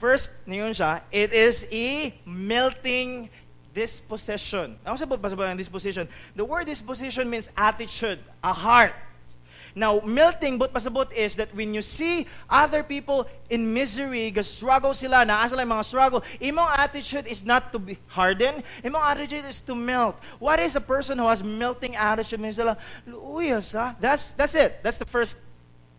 [0.01, 3.30] First, niyon siya, it is a melting
[3.77, 4.73] disposition.
[4.82, 6.10] Ako sa ba sa disposition?
[6.34, 8.97] The word disposition means attitude, a heart.
[9.75, 15.25] Now, melting but pasabot is that when you see other people in misery, struggle sila,
[15.25, 19.75] naa sila mga struggle, imong attitude is not to be hardened, imong attitude is to
[19.75, 20.15] melt.
[20.39, 22.41] What is a person who has melting attitude?
[22.53, 23.95] Sila, ha?
[23.99, 24.84] That's, that's it.
[24.84, 25.38] That's the first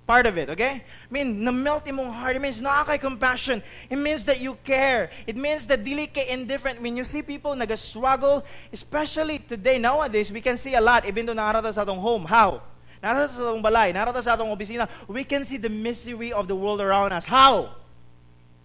[0.06, 0.82] part of it, okay?
[0.85, 2.37] I mean, na-melt imong heart.
[2.37, 3.62] It means nakakay compassion.
[3.88, 5.11] It means that you care.
[5.26, 6.82] It means that dili ka indifferent.
[6.82, 11.35] When you see people nag-struggle, especially today, nowadays, we can see a lot, even though
[11.35, 12.24] nakarata sa atong home.
[12.24, 12.62] How?
[13.02, 16.54] Narata sa atong balay, narata sa atong opisina, we can see the misery of the
[16.54, 17.24] world around us.
[17.24, 17.74] How?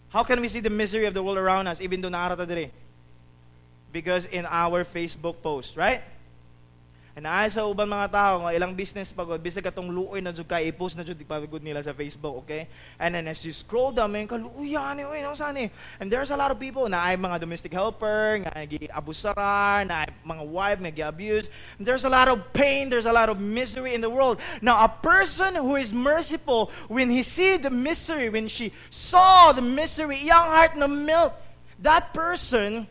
[0.10, 2.69] How can we see the misery of the world around us even though narata dire?
[3.91, 6.02] Because in our Facebook post, right?
[7.18, 10.70] Naay sa uban mga tao nga ilang business pagod bisag katong luoy na jud kay
[10.70, 12.70] i-post na jud pagod nila sa Facebook, okay?
[13.02, 15.74] And then as you scroll down, may kaluya ni oy sani.
[15.98, 20.14] And there's a lot of people na ay mga domestic helper, nga gi-abusaran, na ay
[20.30, 21.50] mga wife nga gi-abuse.
[21.82, 24.38] There's a lot of pain, there's a lot of misery in the world.
[24.62, 29.66] Now, a person who is merciful when he see the misery, when she saw the
[29.66, 31.34] misery, young heart na melt,
[31.82, 32.86] that person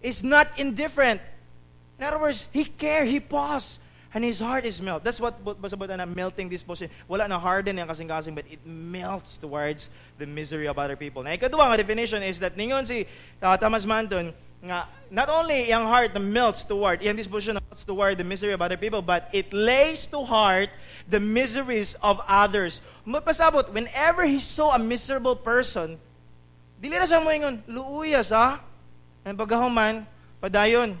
[0.00, 1.20] is not indifferent
[1.98, 3.78] in other words, he care, he pause,
[4.16, 5.04] and his heart is melt.
[5.04, 6.88] That's what was about na melting disposition.
[7.08, 11.22] Wala na harden yung kasing-kasing, but it melts towards the misery of other people.
[11.22, 13.04] Na ikaduwa nga definition is that ningon si
[13.42, 14.32] uh, Thomas Manton,
[14.64, 18.64] nga, not only yung heart na melts toward, yung disposition melts toward the misery of
[18.64, 20.72] other people, but it lays to heart
[21.12, 22.80] the miseries of others.
[23.04, 26.00] Magpasabot, whenever he saw a miserable person,
[26.80, 28.64] dili na siya mo ingon, luuyas ha?
[29.28, 30.08] And pagkahuman,
[30.40, 30.96] padayon,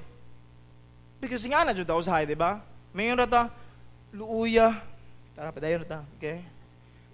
[1.20, 2.60] Because nga na jud sa di ba?
[2.92, 3.52] Mayon rata
[4.12, 4.76] luuya.
[5.36, 6.40] Tara padayon rata, okay?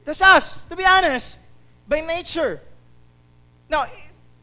[0.06, 1.38] That's us, to be honest,
[1.86, 2.62] by nature.
[3.70, 3.86] Now,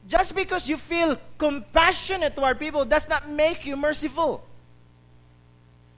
[0.08, 4.43] just because you feel compassionate to our people does not make you merciful.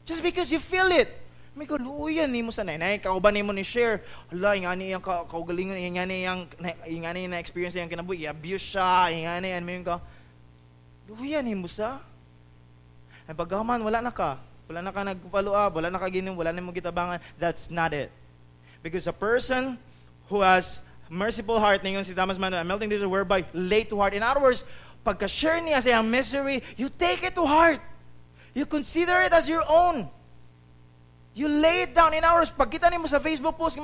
[0.06, 1.10] Just because you feel it.
[1.52, 4.02] May ko luuyan ni mo sa nanay, kauban ni mo ni share.
[4.32, 6.47] Hala, yung ani yung kaugalingon, yung ani yung
[6.88, 10.00] yung ani na experience yung kinabuhi, abuse siya, yung ani and may ka.
[11.12, 12.00] Luuyan ni mo sa
[13.32, 14.36] ay pagkahuman, wala na ka.
[14.67, 17.24] Wala na ka nagpalo up, wala na ka ginim, wala na mo gitabangan.
[17.39, 18.12] That's not it.
[18.84, 19.80] Because a person
[20.28, 24.12] who has merciful heart, ningon si Thomas Mann, melting this whereby lay to heart.
[24.12, 24.67] In other words,
[25.08, 27.80] pagka-share niya sa misery, you take it to heart.
[28.52, 30.12] You consider it as your own.
[31.32, 32.52] You lay it down in hours.
[32.52, 33.80] Pag kita mo sa Facebook post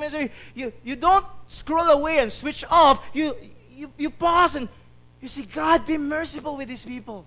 [0.52, 3.00] you, you don't scroll away and switch off.
[3.16, 3.32] You,
[3.72, 4.68] you, you pause and
[5.24, 7.24] you say, God, be merciful with these people.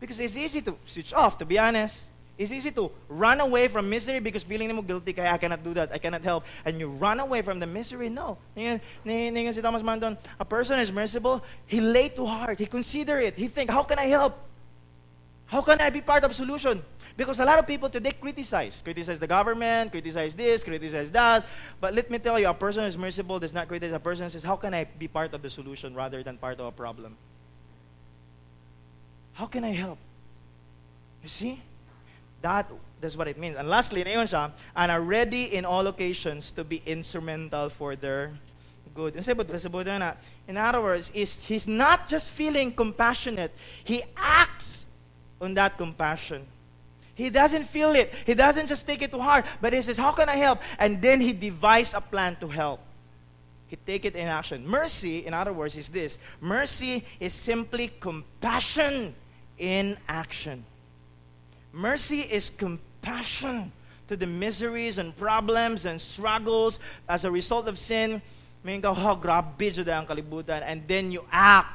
[0.00, 2.04] Because it's easy to switch off, to be honest.
[2.38, 5.72] It's easy to run away from misery because feeling mo guilty kaya I cannot do
[5.72, 6.44] that, I cannot help.
[6.66, 8.10] And you run away from the misery.
[8.10, 8.36] No.
[8.54, 13.48] Si Thomas Manton, a person is merciful, he lay to heart, he consider it, he
[13.48, 14.36] think, how can I help?
[15.46, 16.82] How can I be part of solution?
[17.16, 18.82] Because a lot of people today criticize.
[18.82, 21.46] Criticize the government, criticize this, criticize that.
[21.80, 23.94] But let me tell you, a person who is merciful does not criticize.
[23.94, 26.66] A person says, How can I be part of the solution rather than part of
[26.66, 27.16] a problem?
[29.36, 29.98] How can I help?
[31.22, 31.60] You see?
[32.40, 32.70] That
[33.00, 33.56] that's what it means.
[33.56, 38.32] And lastly, ngayon siya, and are ready in all occasions to be instrumental for their
[38.94, 39.14] good.
[39.14, 43.52] In other words, is he's not just feeling compassionate,
[43.84, 44.86] he acts
[45.40, 46.46] on that compassion.
[47.14, 48.12] He doesn't feel it.
[48.24, 50.60] He doesn't just take it to heart, but he says, How can I help?
[50.78, 52.80] And then he devises a plan to help.
[53.68, 54.66] He take it in action.
[54.66, 56.18] Mercy, in other words, is this.
[56.40, 59.14] Mercy is simply compassion
[59.58, 60.64] in action.
[61.72, 63.72] Mercy is compassion
[64.08, 68.22] to the miseries and problems and struggles as a result of sin.
[68.66, 69.24] Oh.
[70.48, 71.68] And then you act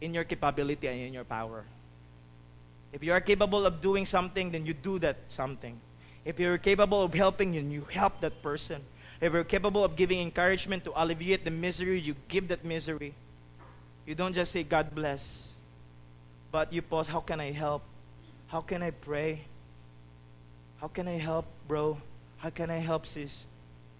[0.00, 1.64] in your capability and in your power.
[2.92, 5.80] If you are capable of doing something, then you do that something.
[6.24, 8.82] If you're capable of helping, then you help that person.
[9.20, 13.14] If you're capable of giving encouragement to alleviate the misery, you give that misery.
[14.06, 15.51] You don't just say, God bless.
[16.52, 17.82] But you pause, how can I help?
[18.48, 19.40] How can I pray?
[20.80, 21.96] How can I help, bro?
[22.36, 23.44] How can I help, sis?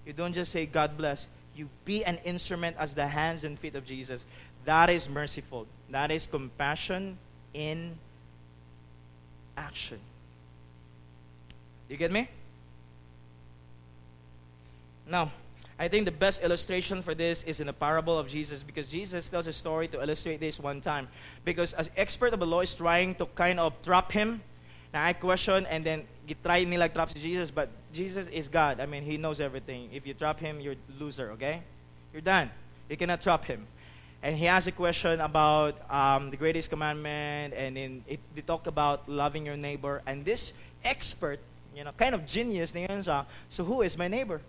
[0.04, 1.26] You don't just say, God bless.
[1.56, 4.24] You be an instrument as the hands and feet of Jesus.
[4.66, 5.66] That is merciful.
[5.90, 7.18] That is compassion
[7.54, 7.96] in
[9.56, 9.98] action.
[11.88, 12.28] You get me?
[15.06, 15.30] Now,
[15.82, 19.28] I think the best illustration for this is in the parable of Jesus because Jesus
[19.28, 21.08] tells a story to illustrate this one time.
[21.44, 24.42] Because an expert of the law is trying to kind of trap him.
[24.94, 28.78] Now I question and then he try nila trap si Jesus, but Jesus is God.
[28.78, 29.90] I mean, He knows everything.
[29.92, 31.62] If you trap Him, you're loser, okay?
[32.12, 32.52] You're done.
[32.88, 33.66] You cannot trap Him.
[34.22, 38.68] And he asked a question about um, the greatest commandment, and in it, they talked
[38.68, 40.00] about loving your neighbor.
[40.06, 40.52] And this
[40.84, 41.40] expert,
[41.74, 42.72] you know, kind of genius,
[43.48, 44.40] so who is my neighbor?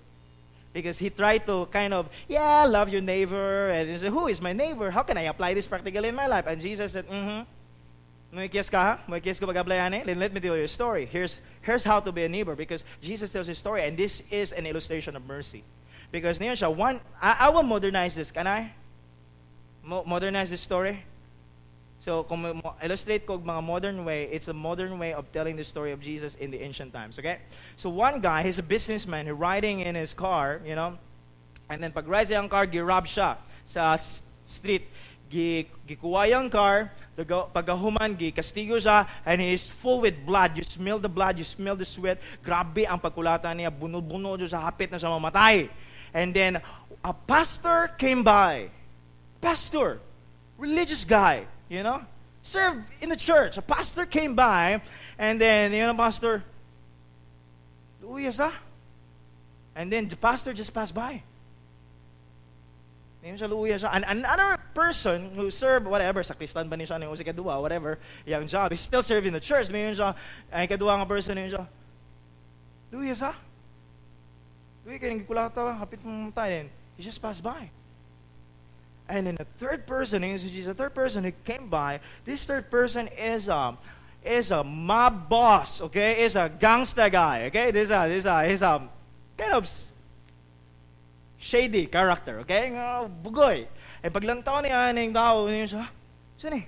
[0.73, 3.69] Because he tried to kind of, yeah, love your neighbor.
[3.69, 4.89] And he said, who is my neighbor?
[4.89, 6.45] How can I apply this practically in my life?
[6.47, 7.45] And Jesus said, mm-hmm.
[8.37, 8.99] Muikias ka ha?
[9.07, 11.05] Muikias ka mag-applyan Then let me tell you a story.
[11.05, 14.51] Here's, here's how to be a neighbor because Jesus tells a story and this is
[14.51, 15.63] an illustration of mercy.
[16.11, 18.31] Because niyan siya, one, I, I will modernize this.
[18.31, 18.73] Can I?
[19.83, 21.03] Mo- modernize this story?
[22.03, 22.43] So, kung
[22.83, 26.35] illustrate ko mga modern way, it's a modern way of telling the story of Jesus
[26.35, 27.39] in the ancient times, okay?
[27.79, 30.99] So, one guy, he's a businessman, he's riding in his car, you know,
[31.71, 33.95] and then pag ang car, girab siya sa
[34.43, 34.83] street.
[35.31, 40.59] Gikuha yung car, pagahuman, kastigo siya, and he is full with blood.
[40.59, 42.19] You smell the blood, you smell the sweat.
[42.43, 45.71] Grabe ang pagkulatan niya, bunod-bunod sa hapit na siya mamatay.
[46.11, 46.59] And then,
[46.99, 48.75] a pastor came by.
[49.39, 50.03] Pastor,
[50.59, 52.01] religious guy you know,
[52.43, 53.57] serve in the church.
[53.57, 54.81] A pastor came by,
[55.17, 56.43] and then, you know, pastor,
[58.03, 58.51] Luya
[59.75, 61.23] And then the pastor just passed by.
[63.23, 63.89] Ngayon siya.
[63.89, 67.97] And another person who served, whatever, sa Kristan ba niya siya, o kadua, whatever,
[68.27, 69.71] yung job, he's still serving the church.
[69.71, 71.65] Ngayon siya, uh, ay kadua nga person, ngayon siya,
[72.91, 73.33] luya siya.
[74.83, 76.67] Luya kulata, hapit mong tayo.
[76.99, 77.71] He just passed by.
[79.09, 81.99] And then the third person, is a third person who came by.
[82.25, 83.77] This third person is a
[84.23, 86.23] is a mob boss, okay?
[86.23, 87.71] Is a gangster guy, okay?
[87.71, 88.87] This is a this is a he's a
[89.37, 89.69] kind of
[91.37, 92.71] shady character, okay?
[93.23, 93.67] Bugoy.
[94.03, 95.85] Eh paglang taon niya ning tao niya siya.
[96.39, 96.63] Sino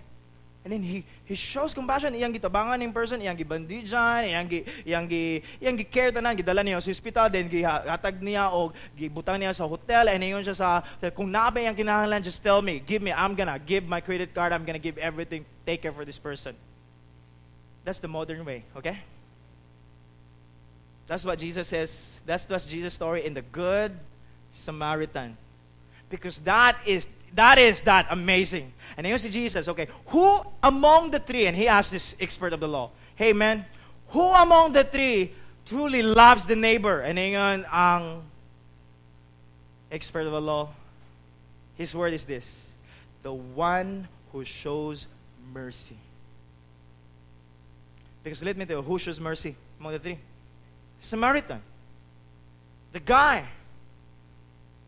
[0.66, 5.06] And then he he shows compassion iyang gitabangan ning person, iyang gibandijan, iyang gi iyang
[5.06, 9.54] gi iyang gi care tanan gidala niya sa hospital then gihatag niya og gibutang niya
[9.54, 10.82] sa hotel and ingon siya sa
[11.14, 14.58] kung nabe iyang kinahanglan just tell me, give me, I'm gonna give my credit card,
[14.58, 16.58] I'm gonna give everything, take care for this person.
[17.86, 18.98] That's the modern way, okay?
[21.06, 21.94] That's what Jesus says.
[22.26, 23.94] That's that's Jesus' story in the Good
[24.58, 25.38] Samaritan.
[26.10, 28.72] Because that is that is that amazing.
[28.98, 32.60] And then si Jesus, okay, who among the three, and he asked this expert of
[32.60, 33.66] the law, hey man,
[34.10, 35.34] who among the three
[35.66, 37.02] truly loves the neighbor?
[37.02, 38.24] And ngayon, ang
[39.92, 40.70] expert of the law,
[41.76, 42.70] his word is this,
[43.22, 45.06] the one who shows
[45.54, 45.98] mercy.
[48.24, 50.20] Because let me tell you, who shows mercy among the three?
[51.02, 51.62] Samaritan.
[52.94, 53.46] The guy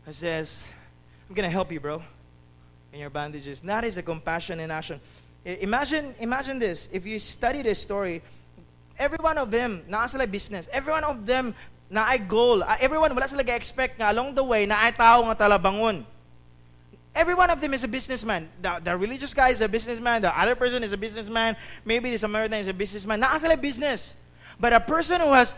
[0.06, 0.64] who says,
[1.28, 2.02] I'm going to help you, bro
[2.98, 3.60] your bandages.
[3.60, 5.00] That is a compassion in action.
[5.44, 6.88] Imagine, imagine this.
[6.92, 8.22] If you study this story,
[8.98, 10.68] every one of them, na sila business.
[10.72, 11.54] Every one of them,
[11.90, 12.62] na ay goal.
[12.62, 16.04] Ah, everyone, wala sila expect nga along the way na ay tao nga talabangon.
[17.14, 18.48] Every one of them is a businessman.
[18.62, 20.22] The, the religious guy is a businessman.
[20.22, 21.56] The other person is a businessman.
[21.84, 23.20] Maybe the Samaritan is a businessman.
[23.20, 24.14] Na sila business.
[24.60, 25.54] But a person who has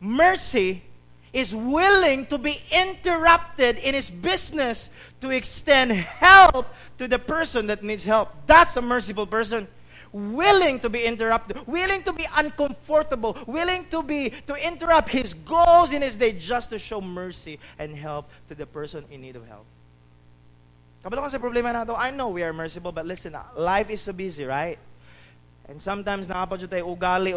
[0.00, 0.82] mercy
[1.32, 4.90] is willing to be interrupted in his business
[5.20, 6.66] to extend help
[6.98, 8.28] to the person that needs help.
[8.46, 9.66] That's a merciful person.
[10.12, 15.92] Willing to be interrupted, willing to be uncomfortable, willing to be to interrupt his goals
[15.94, 19.48] in his day just to show mercy and help to the person in need of
[19.48, 19.64] help.
[21.02, 24.78] Problema I know we are merciful, but listen, life is so busy, right?
[25.66, 27.32] And sometimes ugali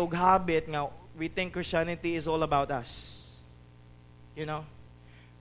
[1.17, 3.14] we think Christianity is all about us.
[4.35, 4.65] You know?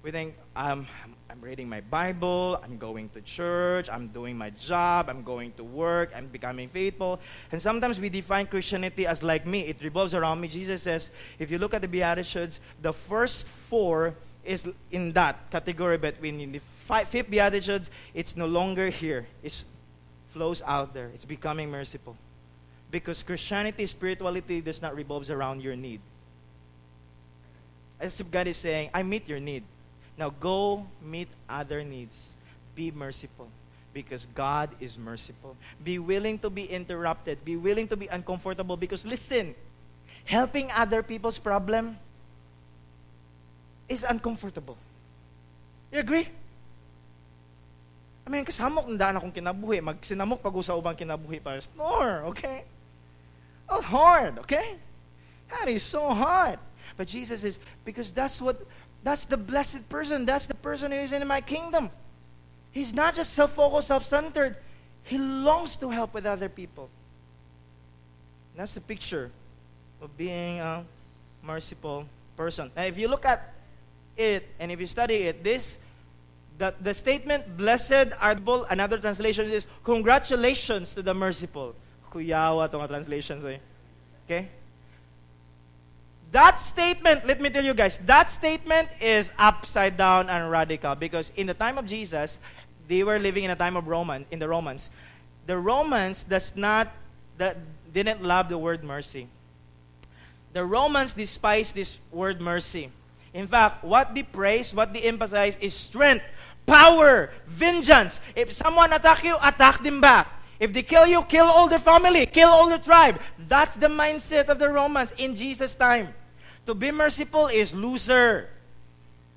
[0.04, 0.86] We think, I'm,
[1.30, 5.64] I'm reading my Bible, I'm going to church, I'm doing my job, I'm going to
[5.64, 7.20] work, I'm becoming faithful.
[7.50, 9.60] And sometimes we define Christianity as like me.
[9.60, 10.48] It revolves around me.
[10.48, 15.96] Jesus says, if you look at the Beatitudes, the first four is in that category,
[15.96, 19.26] but in the five, fifth Beatitudes, it's no longer here.
[19.42, 19.64] It
[20.34, 21.10] flows out there.
[21.14, 22.14] It's becoming merciful.
[22.90, 26.00] Because Christianity, spirituality does not revolves around your need.
[28.04, 29.64] As if God is saying, I meet your need.
[30.20, 32.36] Now go meet other needs.
[32.76, 33.48] Be merciful
[33.96, 35.56] because God is merciful.
[35.80, 37.40] Be willing to be interrupted.
[37.48, 39.54] Be willing to be uncomfortable because listen,
[40.28, 41.96] helping other people's problem
[43.88, 44.76] is uncomfortable.
[45.88, 46.28] You agree?
[48.26, 49.80] I mean, kasamok ng daan akong kinabuhi.
[49.80, 51.56] Magsinamok pag sa ubang kinabuhi pa.
[51.56, 52.68] Snore, okay?
[53.68, 54.76] Oh, hard, okay?
[55.48, 56.60] That is so hard.
[56.96, 58.64] But Jesus says, because that's what,
[59.02, 60.26] that's the blessed person.
[60.26, 61.90] That's the person who is in my kingdom.
[62.72, 64.56] He's not just self-focused, self-centered.
[65.04, 66.88] He longs to help with other people.
[68.56, 69.30] That's the picture
[70.00, 70.84] of being a
[71.42, 72.70] merciful person.
[72.76, 73.52] Now, if you look at
[74.16, 75.78] it and if you study it, this
[76.58, 81.74] the, the statement blessed are the another translation is congratulations to the merciful.
[82.12, 83.58] Kuyawa itong translations eh.
[84.26, 84.48] Okay?
[86.34, 91.30] That statement, let me tell you guys, that statement is upside down and radical because
[91.36, 92.38] in the time of Jesus,
[92.88, 94.90] they were living in a time of Roman, in the Romans.
[95.46, 96.90] The Romans does not,
[97.38, 97.56] that
[97.92, 99.28] didn't love the word mercy.
[100.54, 102.90] The Romans despise this word mercy.
[103.32, 106.24] In fact, what they praise, what they emphasize is strength,
[106.66, 108.18] power, vengeance.
[108.34, 110.26] If someone attack you, attack them back.
[110.58, 113.20] If they kill you, kill all the family, kill all the tribe.
[113.38, 116.12] That's the mindset of the Romans in Jesus' time.
[116.66, 118.48] To be merciful is loser.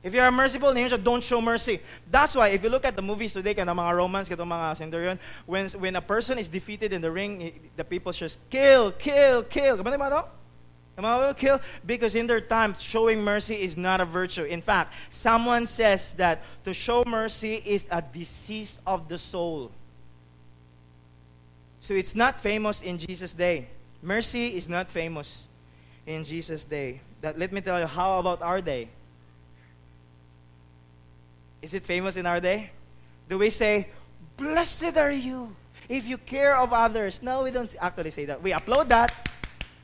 [0.03, 1.81] If you are merciful, don't show mercy.
[2.09, 5.19] That's why if you look at the movies today, kana mga Romans, kato mga centurion,
[5.45, 9.83] when when a person is defeated in the ring, the people just kill, kill, kill.
[10.97, 14.43] Will kill because in their time showing mercy is not a virtue.
[14.43, 19.69] In fact, someone says that to show mercy is a disease of the soul.
[21.81, 23.67] So it's not famous in Jesus' day.
[24.01, 25.37] Mercy is not famous
[26.07, 27.01] in Jesus' day.
[27.21, 28.87] That let me tell you, how about our day?
[31.61, 32.71] Is it famous in our day?
[33.29, 33.87] Do we say,
[34.37, 35.55] Blessed are you
[35.89, 37.21] if you care of others?
[37.21, 38.41] No, we don't actually say that.
[38.41, 39.26] We upload that.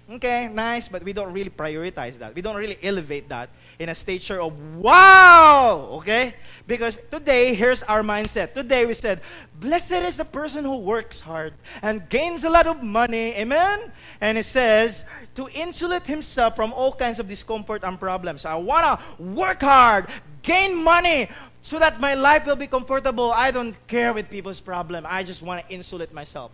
[0.10, 2.36] Okay, nice, but we don't really prioritize that.
[2.36, 6.36] We don't really elevate that in a stature of wow, okay?
[6.68, 8.54] Because today, here's our mindset.
[8.54, 9.22] Today we said,
[9.62, 13.80] blessed is the person who works hard and gains a lot of money, amen?
[14.20, 18.44] And it says, to insulate himself from all kinds of discomfort and problems.
[18.44, 20.08] I want to work hard,
[20.42, 21.30] gain money,
[21.62, 23.32] so that my life will be comfortable.
[23.32, 25.06] I don't care with people's problem.
[25.08, 26.52] I just want to insulate myself.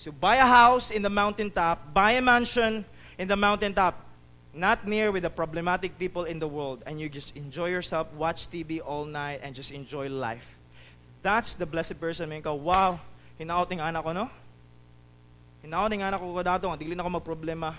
[0.00, 2.86] So buy a house in the mountaintop, buy a mansion
[3.18, 4.00] in the mountaintop,
[4.54, 8.48] not near with the problematic people in the world, and you just enjoy yourself, watch
[8.48, 10.56] TV all night, and just enjoy life.
[11.20, 12.32] That's the blessed person.
[12.32, 12.98] May ka, wow,
[13.38, 14.30] hinaot ng anak ko, no?
[15.68, 17.76] Hinaot ng anak ko ko dato, hindi na ako magproblema.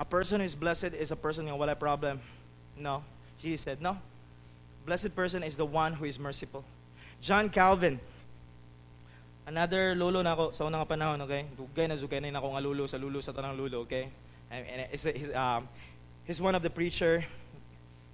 [0.00, 2.24] A person who is blessed is a person who wala problem.
[2.72, 3.04] No.
[3.44, 4.00] Jesus said, no.
[4.88, 6.64] Blessed person is the one who is merciful.
[7.20, 8.00] John Calvin,
[9.46, 11.46] Another lulo na ako sa unang panahon, okay?
[11.54, 14.10] Dugay na dugay na ako nga lulo sa lulo sa tanang lulo, okay?
[14.50, 15.70] And, and he's, he's, um,
[16.26, 17.22] he's one of the preacher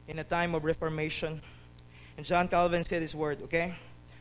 [0.08, 1.40] in a time of Reformation.
[2.20, 3.72] And John Calvin said this word, okay?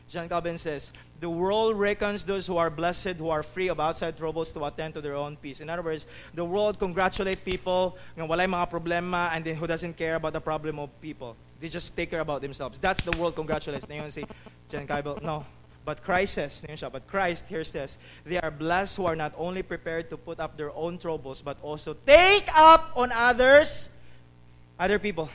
[0.08, 4.16] John Calvin says, The world reckons those who are blessed, who are free of outside
[4.16, 5.60] troubles to attend to their own peace.
[5.60, 10.00] In other words, the world congratulate people ng walay mga problema and then who doesn't
[10.00, 11.36] care about the problem of people.
[11.60, 12.78] They just take care about themselves.
[12.80, 13.84] That's the world congratulates.
[13.84, 14.24] Ngayon si
[14.68, 15.44] John Calvin, no,
[15.84, 16.62] but Christ says,
[16.92, 20.56] but Christ here says, they are blessed who are not only prepared to put up
[20.56, 23.88] their own troubles, but also take up on others,
[24.78, 25.28] other people,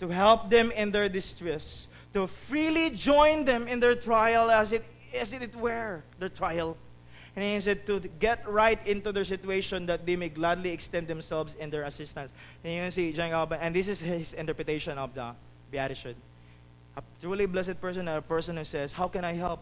[0.00, 4.84] to help them in their distress, to freely join them in their trial as it
[5.14, 6.76] as it were their trial.
[7.36, 11.54] And he said to get right into their situation that they may gladly extend themselves
[11.54, 12.32] in their assistance.
[12.64, 15.32] And you can see John and this is his interpretation of the
[15.70, 16.16] Beatitude.
[16.96, 19.60] A truly blessed person a person who says, How can I help?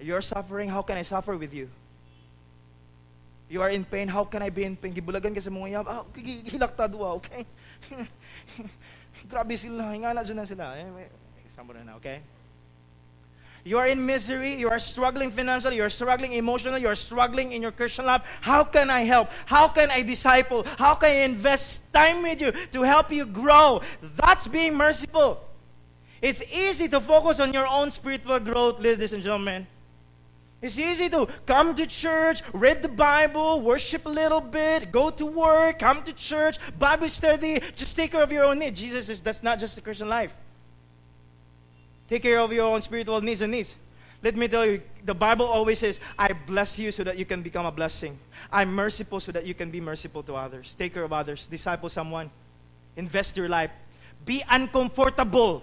[0.00, 1.68] You're suffering, how can I suffer with you?
[3.50, 4.94] You are in pain, how can I be in pain?
[4.94, 6.06] Gibulagan ka sa mga yab, ah,
[7.18, 7.44] okay?
[9.30, 10.78] Grabe sila, dyan na sila.
[11.44, 12.22] Example na, okay?
[13.64, 17.52] You are in misery, you are struggling financially, you are struggling emotionally, you are struggling
[17.52, 18.22] in your Christian life.
[18.40, 19.28] How can I help?
[19.44, 20.64] How can I disciple?
[20.64, 23.82] How can I invest time with you to help you grow?
[24.16, 25.44] That's being merciful.
[26.22, 29.66] It's easy to focus on your own spiritual growth, ladies and gentlemen.
[30.62, 35.24] It's easy to come to church, read the Bible, worship a little bit, go to
[35.24, 38.78] work, come to church, Bible study, just take care of your own needs.
[38.78, 40.34] Jesus says that's not just the Christian life.
[42.08, 43.74] Take care of your own spiritual needs and needs.
[44.22, 47.40] Let me tell you, the Bible always says, I bless you so that you can
[47.40, 48.18] become a blessing.
[48.52, 50.76] I'm merciful so that you can be merciful to others.
[50.78, 51.46] Take care of others.
[51.46, 52.30] Disciple someone.
[52.96, 53.70] Invest your life.
[54.26, 55.62] Be uncomfortable.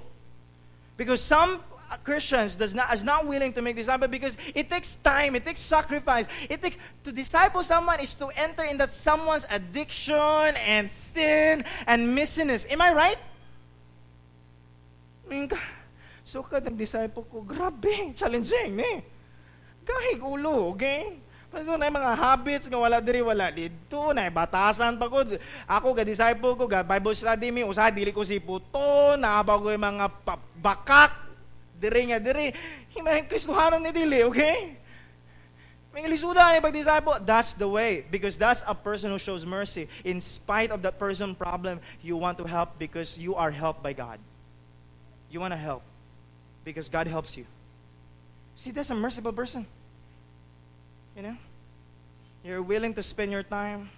[0.97, 1.61] Because some
[2.03, 5.61] Christians does not is not willing to make disciple because it takes time, it takes
[5.61, 6.25] sacrifice.
[6.49, 10.15] It takes to disciple someone is to enter in that someone's addiction
[10.57, 12.65] and sin and missiness.
[12.69, 13.17] Am I right?
[16.27, 18.99] So kad nag-disciple ko, grabe, challenging, ni.
[19.87, 21.23] Kahig ulo, okay?
[21.57, 25.25] Paso na mga habits nga wala diri wala dito na batasan pa ko.
[25.65, 29.65] Ako ga disciple ko ga Bible study mi usa dili ko si puto na ko
[29.65, 30.05] mga
[30.61, 31.17] bakak
[31.81, 32.53] diri nga diri.
[32.93, 34.77] Himay Kristohanon ni dili, okay?
[35.97, 37.25] May lisuda ni pag-disciple.
[37.25, 38.05] That's the way.
[38.05, 39.89] Because that's a person who shows mercy.
[40.05, 43.97] In spite of that person problem, you want to help because you are helped by
[43.97, 44.21] God.
[45.33, 45.81] You want to help
[46.61, 47.49] because God helps you.
[48.61, 49.65] See, that's a merciful person.
[51.17, 51.37] You know?
[52.47, 53.91] You're willing to spend your time.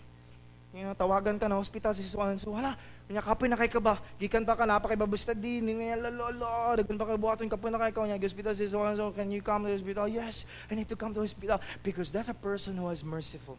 [0.73, 2.73] You know, tawagan ka na hospital si so so wala,
[3.05, 4.01] nya kapoy na kay ka ba?
[4.17, 7.93] Gikan pa ka napakay babusta din, ni lolo, daghan pa kay buhaton kapoy na kay
[7.93, 10.09] ka nya hospital si so so can you come to the hospital?
[10.09, 13.57] Yes, I need to come to the hospital because that's a person who is merciful.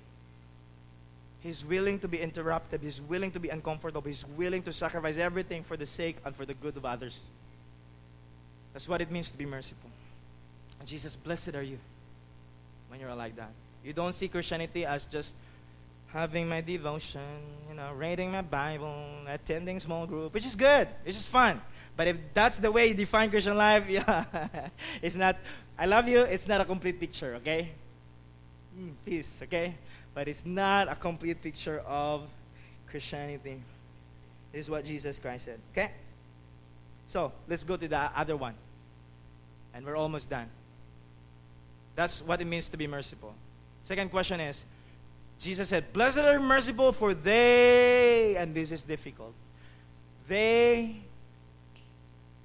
[1.38, 2.82] He's willing to be interrupted.
[2.82, 4.02] He's willing to be uncomfortable.
[4.02, 7.30] He's willing to sacrifice everything for the sake and for the good of others.
[8.74, 9.90] That's what it means to be merciful.
[10.78, 11.78] And Jesus, blessed are you
[12.90, 13.54] when you're like that.
[13.84, 15.34] You don't see Christianity as just
[16.12, 17.20] having my devotion,
[17.68, 20.88] you know, reading my Bible, attending small group, which is good.
[21.04, 21.60] It's just fun.
[21.96, 24.24] But if that's the way you define Christian life, yeah,
[25.02, 25.36] it's not.
[25.78, 26.20] I love you.
[26.20, 27.70] It's not a complete picture, okay?
[28.78, 29.74] Mm, peace, okay?
[30.14, 32.22] But it's not a complete picture of
[32.88, 33.62] Christianity.
[34.52, 35.90] This is what Jesus Christ said, okay?
[37.06, 38.54] So let's go to the other one.
[39.74, 40.48] And we're almost done.
[41.94, 43.34] That's what it means to be merciful.
[43.90, 44.64] Second question is
[45.40, 49.34] Jesus said, Blessed are merciful, for they, and this is difficult,
[50.28, 50.94] they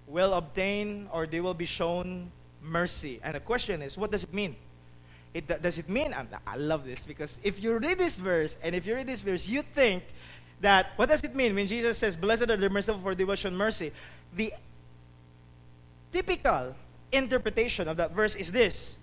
[0.08, 2.32] will obtain or they will be shown
[2.64, 3.20] mercy.
[3.22, 4.56] And the question is, what does it mean?
[5.36, 6.16] It, does it mean,
[6.48, 9.48] I love this because if you read this verse and if you read this verse,
[9.48, 10.02] you think
[10.62, 13.36] that, what does it mean when Jesus says, Blessed are the merciful, for they will
[13.36, 13.92] show mercy?
[14.36, 14.52] the
[16.12, 16.74] typical
[17.12, 18.98] interpretation of that verse is this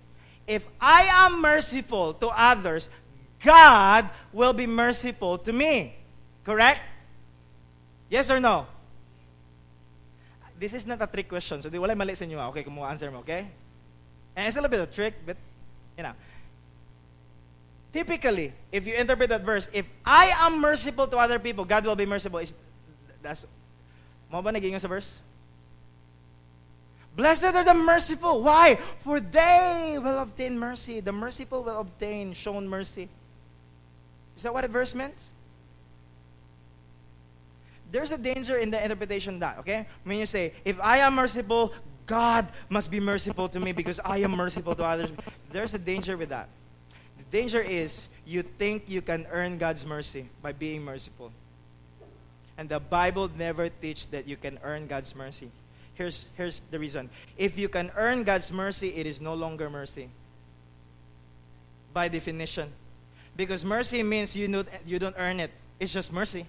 [0.47, 2.89] If I am merciful to others,
[3.43, 5.95] God will be merciful to me.
[6.43, 6.81] Correct?
[8.09, 8.67] Yes or no?
[10.59, 11.61] This is not a trick question.
[11.61, 12.39] So, di wala mali sa inyo.
[12.39, 12.47] Ah.
[12.51, 13.47] Okay, mo answer mo, okay?
[14.35, 15.37] And it's a little bit of trick, but,
[15.97, 16.15] you know.
[17.91, 21.95] Typically, if you interpret that verse, if I am merciful to other people, God will
[21.95, 22.39] be merciful.
[22.39, 22.53] Is
[23.21, 23.45] that's
[24.31, 25.13] mo ba naging sa verse?
[27.15, 28.41] Blessed are the merciful.
[28.41, 28.79] Why?
[29.01, 30.99] For they will obtain mercy.
[30.99, 33.07] The merciful will obtain shown mercy.
[34.35, 35.13] Is that what a verse meant?
[37.91, 39.85] There's a danger in the interpretation that, okay?
[40.03, 41.73] When you say, if I am merciful,
[42.07, 45.11] God must be merciful to me because I am merciful to others.
[45.51, 46.49] There's a danger with that.
[47.19, 51.31] The danger is you think you can earn God's mercy by being merciful.
[52.57, 55.51] And the Bible never teaches that you can earn God's mercy.
[55.95, 57.09] Here's, here's the reason.
[57.37, 60.09] If you can earn God's mercy, it is no longer mercy.
[61.93, 62.69] By definition.
[63.35, 65.51] Because mercy means you don't, you don't earn it.
[65.79, 66.45] It's just mercy.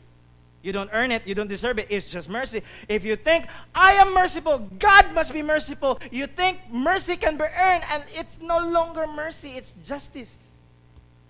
[0.63, 1.27] You don't earn it.
[1.27, 1.89] You don't deserve it.
[1.91, 2.63] It's just mercy.
[2.89, 7.45] If you think, I am merciful, God must be merciful, you think mercy can be
[7.45, 10.33] earned, and it's no longer mercy, it's justice.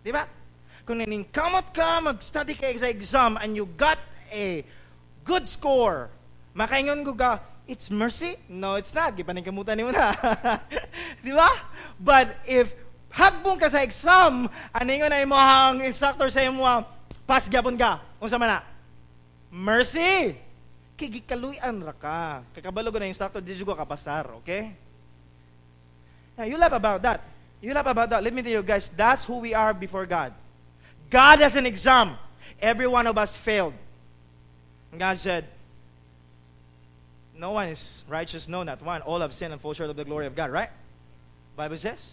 [0.07, 0.27] Diba?
[0.87, 3.99] Kung naningkamot ka, mag-study ka sa exam, and you got
[4.31, 4.63] a
[5.25, 6.11] good score,
[6.55, 8.37] makaingon ko ka, it's mercy?
[8.49, 9.17] No, it's not.
[9.17, 10.13] Gipaningkamutan ni mo na.
[11.25, 11.49] Di ba?
[11.97, 12.69] But if
[13.13, 16.65] hagbong ka sa exam, aningon na imo ang instructor sa imo,
[17.25, 18.05] pass gyapon ka.
[18.21, 18.61] Unsa man na?
[19.55, 20.37] Mercy.
[20.95, 22.45] Kigikaluyan ra ka.
[22.55, 24.75] Kakabalo na instructor, di ko kapasar, okay?
[26.39, 27.23] Now, you laugh about that.
[27.63, 28.23] You laugh about that.
[28.23, 30.35] Let me tell you guys, that's who we are before God.
[31.11, 32.19] God has an exam.
[32.61, 33.75] Every one of us failed.
[34.97, 35.47] God said,
[37.37, 39.03] No one is righteous, no, not one.
[39.03, 40.71] All have sinned and fall short of the glory of God, right?
[41.57, 42.05] Bible says.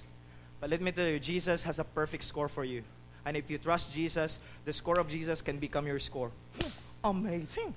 [0.59, 2.83] But let me tell you, Jesus has a perfect score for you.
[3.25, 6.31] And if you trust Jesus, the score of Jesus can become your score.
[7.03, 7.73] Amazing.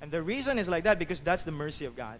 [0.00, 2.18] And the reason is like that because that's the mercy of God.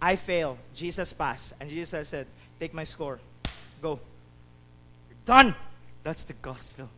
[0.00, 0.58] I fail.
[0.74, 1.52] Jesus passed.
[1.60, 2.26] And Jesus said,
[2.60, 3.18] Take my score.
[3.80, 4.00] Go.
[5.08, 5.54] You're done.
[6.04, 6.88] That's the gospel.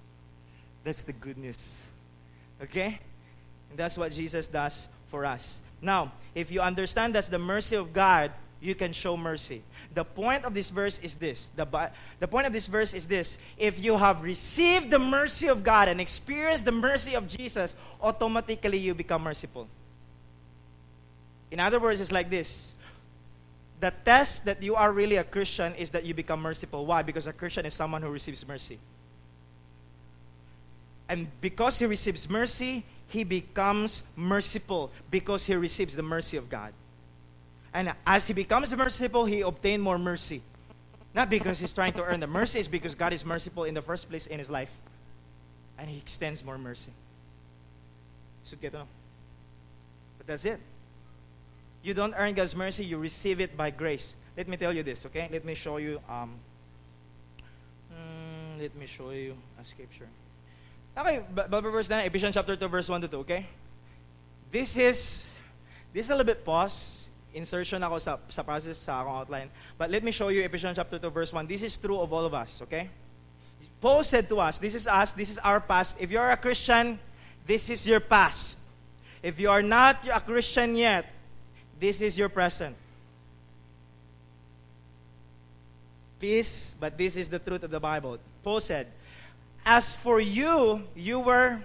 [0.84, 1.84] That's the good news.
[2.62, 2.98] Okay?
[3.70, 5.60] And that's what Jesus does for us.
[5.80, 9.62] Now, if you understand that's the mercy of God, you can show mercy.
[9.94, 11.50] The point of this verse is this.
[11.56, 13.38] The, the point of this verse is this.
[13.56, 18.78] If you have received the mercy of God and experienced the mercy of Jesus, automatically
[18.78, 19.68] you become merciful.
[21.50, 22.74] In other words, it's like this.
[23.80, 26.84] The test that you are really a Christian is that you become merciful.
[26.84, 27.02] Why?
[27.02, 28.78] Because a Christian is someone who receives mercy.
[31.08, 36.72] And because he receives mercy, he becomes merciful because he receives the mercy of God.
[37.72, 40.42] And as he becomes merciful, he obtains more mercy.
[41.14, 43.82] Not because he's trying to earn the mercy, it's because God is merciful in the
[43.82, 44.70] first place in his life.
[45.78, 46.92] And he extends more mercy.
[50.18, 50.60] But that's it.
[51.82, 54.12] You don't earn God's mercy, you receive it by grace.
[54.36, 55.28] Let me tell you this, okay?
[55.30, 56.34] Let me show you um
[57.92, 60.08] mm, let me show you a scripture.
[60.96, 63.46] Okay, Bible verse na, Ephesians chapter 2, verse 1 to 2, okay?
[64.50, 65.24] This is,
[65.92, 67.08] this is a little bit pause.
[67.34, 69.48] Insertion ako sa, sa process sa akong outline.
[69.76, 71.46] But let me show you Ephesians chapter 2, verse 1.
[71.46, 72.88] This is true of all of us, okay?
[73.80, 75.96] Paul said to us, this is us, this is our past.
[76.00, 76.98] If you're a Christian,
[77.46, 78.58] this is your past.
[79.22, 81.06] If you are not a Christian yet,
[81.78, 82.74] this is your present.
[86.18, 88.18] Peace, but this is the truth of the Bible.
[88.42, 88.88] Paul said,
[89.64, 91.60] as for you, you were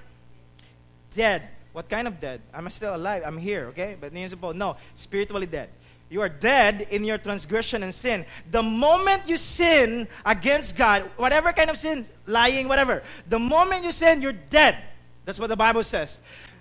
[1.16, 1.48] dead.
[1.74, 2.42] What kind of dead?
[2.54, 3.24] I'm still alive.
[3.26, 3.98] I'm here, okay?
[4.00, 5.70] But no, spiritually dead.
[6.10, 8.26] You are dead in your transgression and sin.
[8.52, 13.92] The moment you sin against God, whatever kind of sin, lying, whatever, the moment you
[13.92, 14.78] sin, you're dead.
[15.26, 16.20] That's what the Bible says.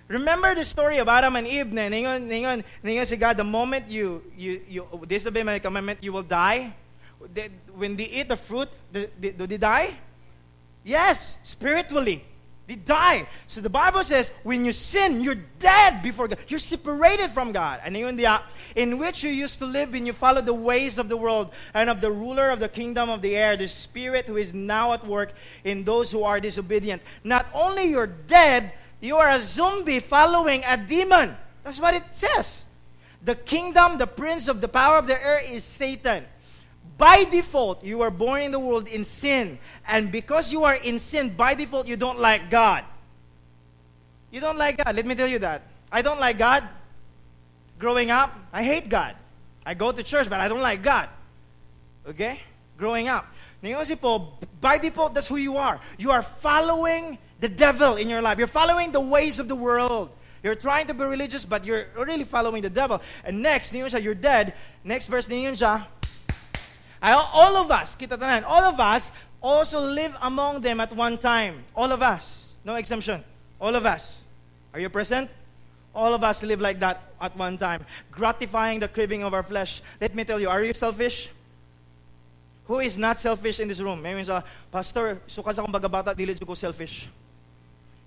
[0.09, 4.23] Remember the story of Adam and Eve ningon ningon ningon si God the moment you
[4.37, 6.75] you you disobey my commandment you will die.
[7.75, 9.09] When they eat the fruit, do
[9.47, 9.97] they die?
[10.85, 12.25] Yes, spiritually.
[12.69, 13.29] They die.
[13.49, 16.39] So the Bible says when you sin, you're dead before God.
[16.47, 17.81] You're separated from God.
[17.85, 18.41] And in, the,
[18.77, 21.91] in which you used to live when you followed the ways of the world and
[21.91, 25.07] of the ruler of the kingdom of the air, the spirit who is now at
[25.07, 25.33] work
[25.65, 27.03] in those who are disobedient.
[27.25, 31.37] Not only you're dead, you are a zombie following a demon.
[31.65, 32.65] That's what it says.
[33.25, 36.25] The kingdom, the prince of the power of the air is Satan.
[36.99, 39.59] By default, you are born in the world in sin.
[39.87, 42.85] And because you are in sin, by default, you don't like God.
[44.31, 44.95] You don't like God.
[44.95, 45.63] Let me tell you that.
[45.91, 46.69] I don't like God.
[47.79, 49.17] Growing up, I hate God.
[49.67, 51.09] I go to church, but I don't like God.
[52.07, 52.41] Okay?
[52.79, 53.27] Growing up.
[54.61, 55.81] by default, that's who you are.
[55.99, 58.39] You are following the devil in your life.
[58.39, 60.11] You're following the ways of the world.
[60.43, 63.03] You're trying to be religious, but you're really following the devil.
[63.25, 64.55] And next, you're dead.
[64.85, 65.29] Next verse,
[67.03, 69.11] all of us, kita tanan, all of us
[69.43, 71.67] also live among them at one time.
[71.75, 72.47] All of us.
[72.65, 73.25] No exemption.
[73.59, 74.23] All of us.
[74.73, 75.29] Are you present?
[75.95, 79.83] All of us live like that at one time, gratifying the craving of our flesh.
[80.01, 81.29] Let me tell you, are you selfish?
[82.67, 84.01] Who is not selfish in this room?
[84.01, 84.43] May sa,
[84.73, 87.11] Pastor, sukas akong bagabata, dili ko selfish.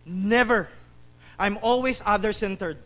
[0.06, 0.68] Never.
[1.38, 2.80] I'm always other-centered.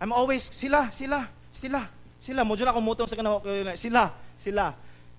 [0.00, 1.86] I'm always, sila, sila, sila,
[2.18, 2.42] sila.
[2.42, 3.46] Mo dyan ako mutong sa kanako,
[3.78, 4.74] sila, sila.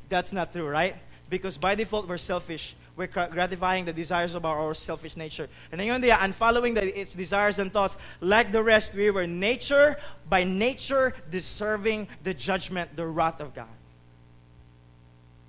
[0.09, 0.95] That's not true, right?
[1.29, 2.75] Because by default, we're selfish.
[2.95, 5.49] We're gratifying the desires of our, our selfish nature.
[5.71, 9.25] And ngayon dia, and following the, its desires and thoughts, like the rest, we were
[9.25, 9.97] nature,
[10.29, 13.73] by nature, deserving the judgment, the wrath of God.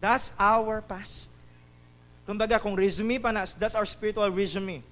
[0.01, 1.29] That's our past.
[2.27, 4.83] Kumbaga, kung resume pa na, that's our spiritual resume.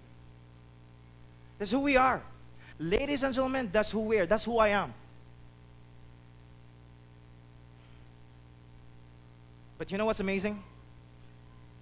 [1.58, 2.20] That's who we are.
[2.78, 4.26] Ladies and gentlemen, that's who we are.
[4.26, 4.92] That's who I am.
[9.82, 10.62] But you know what's amazing?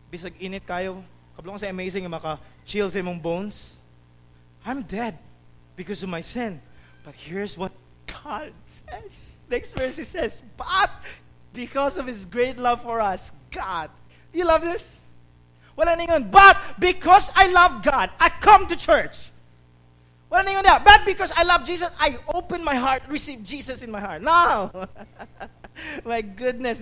[0.09, 1.05] Bisag init kayo,
[1.37, 3.77] kablong sa amazing yung maka chill sa imong bones.
[4.65, 5.21] I'm dead
[5.77, 6.65] because of my sin.
[7.05, 7.77] But here's what
[8.09, 8.57] God
[8.89, 9.37] says.
[9.53, 10.89] Next verse he says, but
[11.53, 13.93] because of his great love for us, God
[14.33, 14.97] You love this?
[15.77, 16.31] Wala ningon.
[16.31, 19.17] But because I love God, I come to church.
[20.31, 20.85] Wala ningon niya.
[20.85, 24.23] But because I love Jesus, I open my heart, receive Jesus in my heart.
[24.23, 24.71] No.
[26.05, 26.81] my goodness.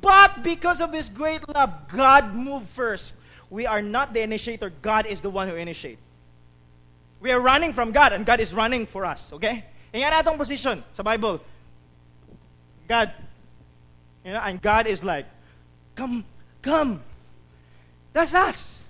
[0.00, 3.14] But because of His great love, God moved first.
[3.48, 4.70] We are not the initiator.
[4.82, 6.00] God is the one who initiates.
[7.20, 9.32] We are running from God and God is running for us.
[9.32, 9.64] Okay?
[9.92, 11.40] Yan atong position sa Bible.
[12.88, 13.12] God.
[14.24, 15.26] You know, and God is like,
[15.96, 16.24] come,
[16.62, 17.00] come.
[18.12, 18.84] That's us.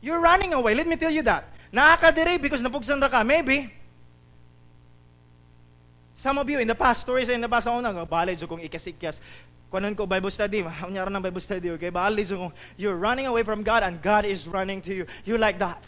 [0.00, 0.74] You're running away.
[0.74, 1.44] Let me tell you that.
[1.72, 3.24] Nakakadiri because napugsan ra ka.
[3.24, 3.72] Maybe.
[6.14, 9.18] Some of you in the past, stories in the past, ako nang, balay kung ikasikyas.
[9.72, 11.90] Kunan ko Bible study, unyara ng Bible study, okay?
[11.90, 15.04] Balay kung you're running away from God and God is running to you.
[15.24, 15.82] You're like that.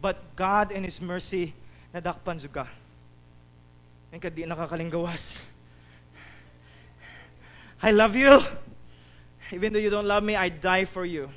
[0.00, 1.54] But God in His mercy,
[1.94, 2.66] nadakpan ka.
[4.10, 5.38] Ang kadi nakakalinggawas.
[7.84, 8.42] I love you.
[9.52, 11.28] Even though you don't love me, I die for you.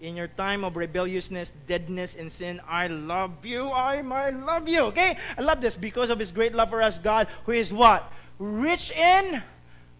[0.00, 3.68] In your time of rebelliousness, deadness, and sin, I love you.
[3.68, 4.80] I, I love you.
[4.92, 5.16] Okay?
[5.38, 8.10] I love this because of His great love for us, God, who is what?
[8.38, 9.42] Rich in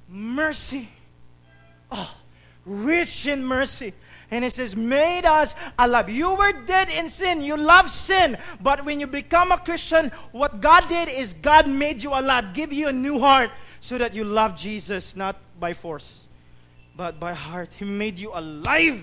[0.08, 0.88] mercy.
[1.90, 2.14] Oh,
[2.66, 3.94] rich in mercy.
[4.30, 6.10] And it says, made us alive.
[6.10, 7.42] You were dead in sin.
[7.42, 8.36] You love sin.
[8.60, 12.72] But when you become a Christian, what God did is God made you alive, give
[12.72, 16.26] you a new heart so that you love Jesus, not by force
[16.96, 17.70] but by heart.
[17.74, 19.02] He made you alive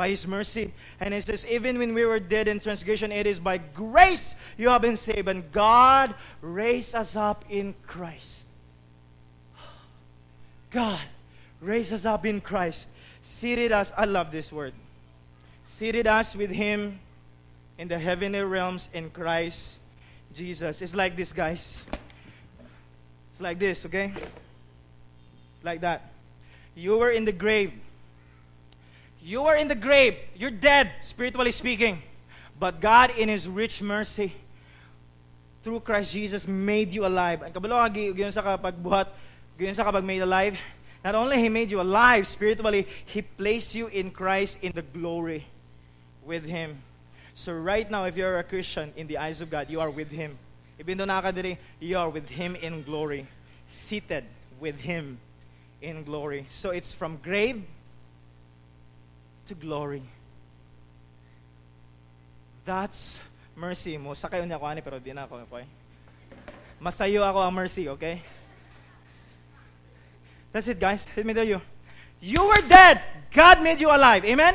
[0.00, 0.72] by His mercy.
[0.98, 4.70] And He says, even when we were dead in transgression, it is by grace you
[4.70, 5.28] have been saved.
[5.28, 8.46] And God raised us up in Christ.
[10.70, 11.02] God
[11.60, 12.88] raised us up in Christ.
[13.24, 14.72] Seated us, I love this word.
[15.66, 16.98] Seated us with Him
[17.76, 19.78] in the heavenly realms in Christ
[20.34, 20.80] Jesus.
[20.80, 21.84] It's like this, guys.
[23.32, 24.14] It's like this, okay?
[24.16, 26.10] It's like that.
[26.74, 27.74] You were in the grave.
[29.22, 30.16] You are in the grave.
[30.34, 32.02] You're dead, spiritually speaking.
[32.58, 34.32] But God, in His rich mercy,
[35.62, 37.42] through Christ Jesus, made you alive.
[37.42, 39.08] Ang kabalo nga sa kapagbuhat,
[39.60, 40.56] gayon sa kapag made alive,
[41.04, 45.44] not only He made you alive spiritually, He placed you in Christ in the glory
[46.24, 46.80] with Him.
[47.36, 50.08] So right now, if you're a Christian, in the eyes of God, you are with
[50.08, 50.36] Him.
[50.80, 53.28] Even though nakakadiri, you are with Him in glory.
[53.68, 54.24] Seated
[54.60, 55.20] with Him
[55.80, 56.48] in glory.
[56.50, 57.64] So it's from grave
[59.50, 60.02] to glory.
[62.64, 63.18] That's
[63.58, 64.14] mercy mo.
[64.14, 65.66] Sa kayo niya ko ani pero di na ako, okay?
[66.78, 68.22] Masayo ako ang mercy, okay?
[70.54, 71.02] That's it, guys.
[71.18, 71.58] Let me tell you.
[72.22, 73.02] You were dead.
[73.34, 74.22] God made you alive.
[74.22, 74.54] Amen?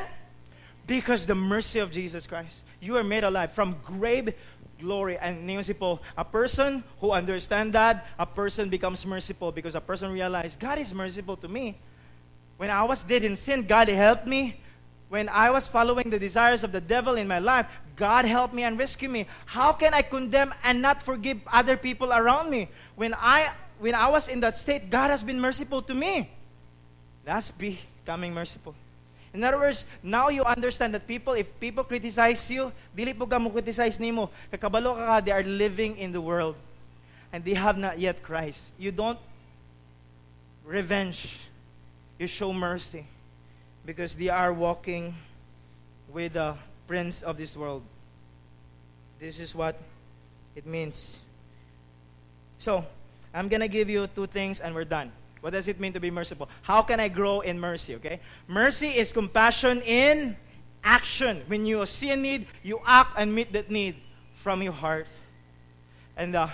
[0.88, 2.56] Because the mercy of Jesus Christ.
[2.80, 4.32] You are made alive from grave
[4.80, 5.20] glory.
[5.20, 6.00] And merciful.
[6.16, 10.94] A person who understands that, a person becomes merciful because a person realizes God is
[10.94, 11.76] merciful to me.
[12.58, 14.60] When I was dead in sin, God helped me.
[15.16, 18.64] When I was following the desires of the devil in my life, God helped me
[18.64, 19.28] and rescued me.
[19.46, 22.68] How can I condemn and not forgive other people around me?
[22.98, 23.48] When I
[23.80, 26.30] when I was in that state, God has been merciful to me.
[27.24, 28.76] That's becoming merciful.
[29.34, 33.40] In other words, now you understand that people, if people criticize you, dili po ka
[33.40, 34.28] mo criticize nimo.
[34.52, 36.60] Kakabalo ka they are living in the world.
[37.32, 38.60] And they have not yet Christ.
[38.76, 39.20] You don't
[40.68, 41.40] revenge.
[42.20, 43.08] You show mercy.
[43.86, 45.16] Because they are walking
[46.12, 46.56] with the
[46.88, 47.84] prince of this world.
[49.20, 49.78] This is what
[50.56, 51.20] it means.
[52.60, 52.86] So,
[53.34, 55.12] I'm going to give you two things and we're done.
[55.42, 56.50] What does it mean to be merciful?
[56.64, 57.96] How can I grow in mercy?
[57.96, 58.20] Okay?
[58.48, 60.36] Mercy is compassion in
[60.84, 61.44] action.
[61.48, 63.96] When you see a need, you act and meet that need
[64.42, 65.08] from your heart.
[66.18, 66.50] And the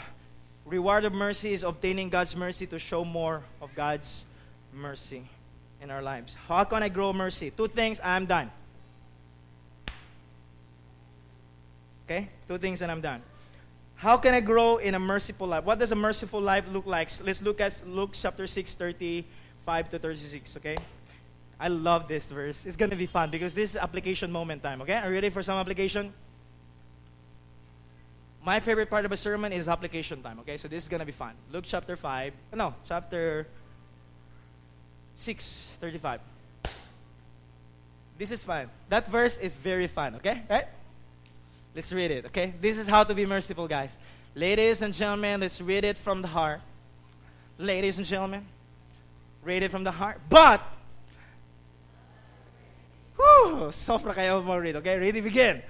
[0.65, 4.25] reward of mercy is obtaining God's mercy to show more of God's
[4.73, 5.23] mercy
[5.81, 6.37] in our lives.
[6.47, 7.51] How can I grow mercy?
[7.51, 8.51] Two things, I'm done.
[12.05, 12.29] Okay?
[12.47, 13.21] Two things and I'm done.
[13.95, 15.63] How can I grow in a merciful life?
[15.63, 17.09] What does a merciful life look like?
[17.23, 20.75] Let's look at Luke chapter 6, 35 to 36, okay?
[21.59, 22.65] I love this verse.
[22.65, 24.93] It's going to be fun because this is application moment time, okay?
[24.93, 26.13] Are you ready for some application?
[28.43, 30.57] My favorite part of a sermon is application time, okay?
[30.57, 31.33] So this is going to be fun.
[31.51, 33.45] Luke chapter 5, no, chapter
[35.21, 36.19] 6, 35.
[38.17, 38.69] This is fun.
[38.89, 40.41] That verse is very fun, okay?
[40.49, 40.65] Right?
[41.75, 42.53] Let's read it, okay?
[42.59, 43.95] This is how to be merciful, guys.
[44.33, 46.61] Ladies and gentlemen, let's read it from the heart.
[47.59, 48.45] Ladies and gentlemen,
[49.43, 50.19] read it from the heart.
[50.27, 50.61] But,
[53.15, 54.97] whew, sofra kayo mo read, okay?
[54.97, 55.61] Ready, begin.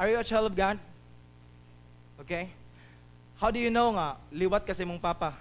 [0.00, 0.80] Are you a child of God?
[2.24, 2.48] Okay?
[3.36, 5.36] How do you know nga liwat kasi mong papa?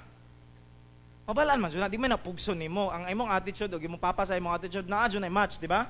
[1.24, 4.89] Mabalaan man di man napugso nimo ang imong attitude ug imong papa sa imong attitude
[4.91, 5.88] naa jud ay match, di ba?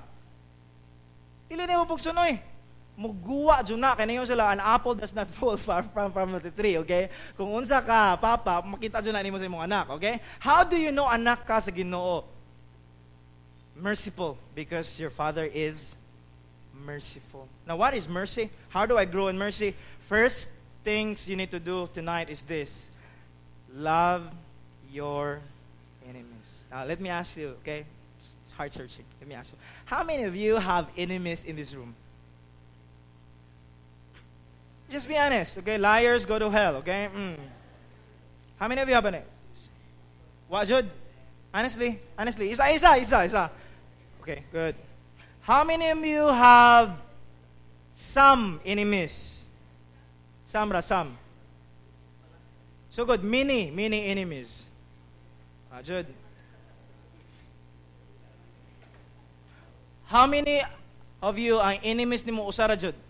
[1.50, 2.38] Dili nimo pugso noy.
[2.94, 6.78] Muguwa jud na kay sila an apple does not fall far from from the tree,
[6.78, 7.10] okay?
[7.40, 10.22] Kung unsa ka papa, makita jud na nimo sa imong anak, okay?
[10.38, 12.22] How do you know anak ka sa Ginoo?
[13.80, 15.96] Merciful because your father is
[16.74, 17.48] merciful.
[17.68, 18.50] Now, what is mercy?
[18.70, 19.76] How do I grow in mercy?
[20.08, 20.50] First
[20.84, 22.90] things you need to do tonight is this
[23.74, 24.24] love
[24.92, 25.40] your
[26.08, 26.66] enemies.
[26.72, 27.86] Now, let me ask you, okay?
[28.44, 29.06] It's heart searching.
[29.22, 29.60] Let me ask you.
[29.86, 31.96] How many of you have enemies in this room?
[34.90, 35.78] Just be honest, okay?
[35.78, 37.10] Liars go to hell, okay?
[37.16, 37.36] Mm.
[38.58, 39.22] How many of you have an
[40.48, 40.90] What, Jude?
[41.54, 42.00] Honestly?
[42.18, 42.52] Honestly?
[42.52, 43.52] Isa, isa, isa, isa.
[44.22, 44.76] Okay, good.
[45.50, 46.94] How many of you have
[47.96, 49.42] some enemies?
[50.46, 51.18] Some ra, some.
[52.94, 53.26] So good.
[53.26, 54.70] Many, many enemies.
[55.74, 56.06] Ah, Jude.
[60.06, 60.62] How many
[61.18, 63.02] of you ang enemies ni mo usara Jude?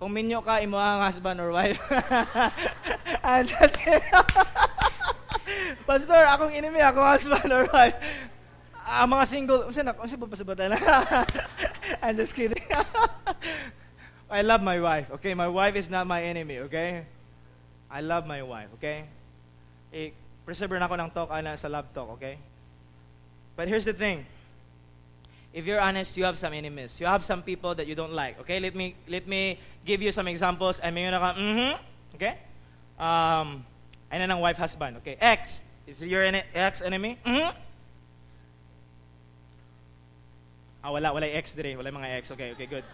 [0.00, 1.76] Kung minyo ka, imo ang husband or wife.
[3.20, 3.76] I'm just
[5.84, 8.00] Pastor, akong enemy, akong husband or wife.
[8.88, 10.32] Ah, mga single, unsa na, unsa ba?
[12.02, 12.64] I'm just kidding.
[14.32, 15.36] I love my wife, okay?
[15.36, 17.04] My wife is not my enemy, okay?
[17.92, 19.04] I love my wife, okay?
[19.92, 20.16] Eh,
[20.48, 22.40] preserve na ako ng talk ana sa love talk, okay?
[23.60, 24.24] But here's the thing.
[25.52, 27.00] if you're honest, you have some enemies.
[27.00, 28.40] You have some people that you don't like.
[28.40, 30.80] Okay, let me let me give you some examples.
[30.82, 31.74] I mean, mm-hmm.
[32.14, 32.38] Okay,
[32.98, 33.64] um,
[34.12, 34.98] ano ng wife husband.
[34.98, 36.22] Okay, ex is your
[36.54, 37.18] ex enemy?
[37.24, 37.67] Mm-hmm.
[40.82, 42.30] Ah, wala, wala ex dire, wala mga ex.
[42.30, 42.86] Okay, okay, good.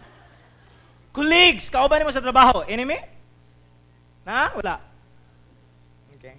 [1.13, 2.97] Colleagues, kauban mo sa trabaho, enemy?
[4.25, 4.49] Na?
[4.57, 4.81] Wala.
[6.17, 6.35] Okay.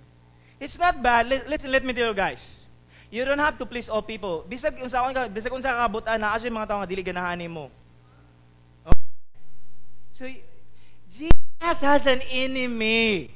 [0.59, 1.31] It's not bad.
[1.31, 2.67] Listen, let me tell you guys.
[3.11, 4.43] You don't have to please all people.
[4.51, 7.71] Bisag unsa ka bisag unsa ka kabutan na kasi mga tawo nga dili ganahan nimo.
[8.83, 9.01] Okay?
[10.19, 10.27] So
[11.07, 13.31] Jesus has an enemy.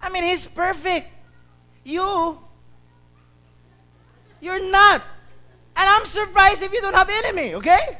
[0.00, 1.12] I mean, he's perfect.
[1.84, 2.40] You
[4.40, 5.04] you're not.
[5.78, 7.98] And I'm surprised if you don't have enemy, okay?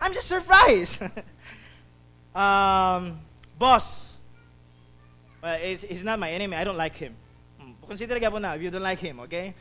[0.00, 0.96] I'm just surprised.
[2.34, 3.20] um,
[3.58, 4.06] boss.
[5.42, 6.56] Well, he's, he's not my enemy.
[6.56, 7.14] I don't like him.
[7.86, 9.52] Consider ka po na if you don't like him, okay?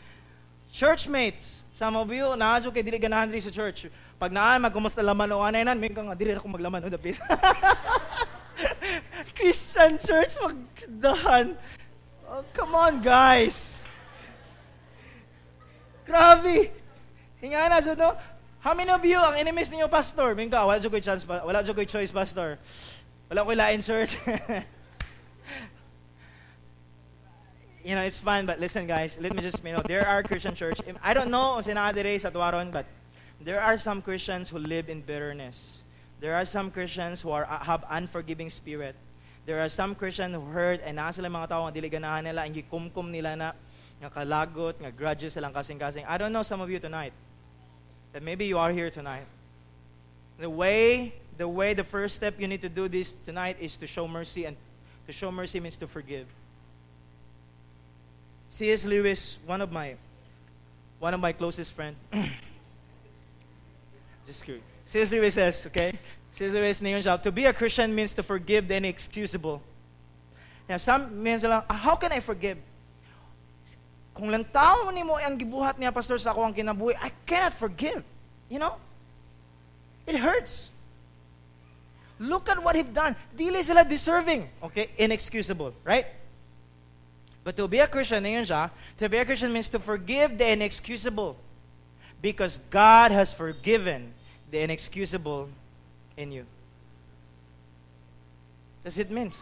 [0.71, 3.91] Churchmates, some of you, naadyo kay dili ganahan diri sa church.
[4.19, 7.19] Pag naa magkumusta laman o anay nan, may nga dili ako maglaman o dapit.
[9.35, 11.59] Christian church magdahan.
[12.27, 13.83] Oh, come on, guys.
[16.07, 16.71] Grabe.
[17.41, 18.17] Hinga na, so no?
[18.59, 20.33] How many of you ang enemies ninyo, pastor?
[20.33, 22.57] Mingka, wala jud koy chance, wala jud koy choice, pastor.
[23.29, 24.17] Wala koy lain church.
[27.85, 30.55] you know, it's fun, but listen, guys, let me just, you know, there are Christian
[30.55, 30.81] church.
[31.03, 32.89] I don't know sa nakadire sa Tuwaron, but
[33.39, 35.85] there are some Christians who live in bitterness.
[36.19, 38.97] There are some Christians who are uh, have unforgiving spirit.
[39.45, 42.25] There are some Christians who hurt, and eh, nasa sila mga tao nga dili ganahan
[42.25, 43.53] nila ang gikumkum nila na
[44.01, 46.03] nga kalagot, nga grudges silang kasing-kasing.
[46.09, 47.13] I don't know some of you tonight.
[48.17, 49.27] That maybe you are here tonight.
[50.39, 53.85] The way the way the first step you need to do this tonight is to
[53.85, 54.57] show mercy and
[55.05, 56.25] to show mercy means to forgive.
[58.49, 58.85] C.S.
[58.85, 59.97] Lewis, one of my
[60.97, 61.95] one of my closest friend.
[64.25, 64.63] Just kidding.
[64.87, 65.11] C.S.
[65.11, 65.93] Lewis says, okay?
[66.33, 66.53] C.S.
[66.53, 69.61] Lewis ngayon to be a Christian means to forgive the inexcusable.
[70.67, 72.57] Now, some means how can I forgive?
[74.17, 77.53] Kung lang tao ni mo ang gibuhat niya, pastor, sa ako ang kinabuhi, I cannot
[77.53, 78.01] forgive.
[78.49, 78.73] You know?
[80.09, 80.73] It hurts.
[82.17, 83.13] Look at what he've done.
[83.37, 84.49] Dili sila deserving.
[84.65, 84.89] Okay?
[84.97, 85.77] Inexcusable.
[85.85, 86.09] Right?
[87.45, 91.37] But to be a Christian, siya, to be a Christian means to forgive the inexcusable.
[92.17, 94.17] Because God has forgiven
[94.49, 95.47] the inexcusable
[96.17, 96.45] in you.
[98.81, 99.37] That's it means.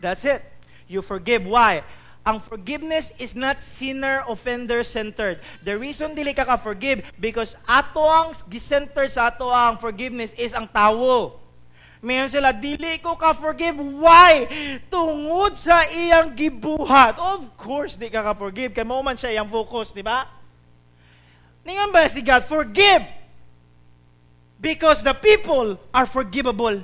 [0.00, 0.46] That's it.
[0.86, 1.44] You forgive.
[1.44, 1.82] Why?
[2.22, 5.42] Ang forgiveness is not sinner offender centered.
[5.66, 10.54] The reason dili ka ka forgive because ato ang gisenter sa ato ang forgiveness is
[10.54, 11.42] ang tawo.
[12.02, 13.78] Mayon sila, dili ko ka-forgive.
[13.78, 14.50] Why?
[14.90, 17.14] Tungod sa iyang gibuhat.
[17.14, 18.74] Of course, di ka ka-forgive.
[18.74, 20.26] Kaya mo man siya iyang focus, di ba?
[21.62, 22.42] Ningan ba si God?
[22.42, 23.06] Forgive.
[24.58, 26.82] Because the people are forgivable.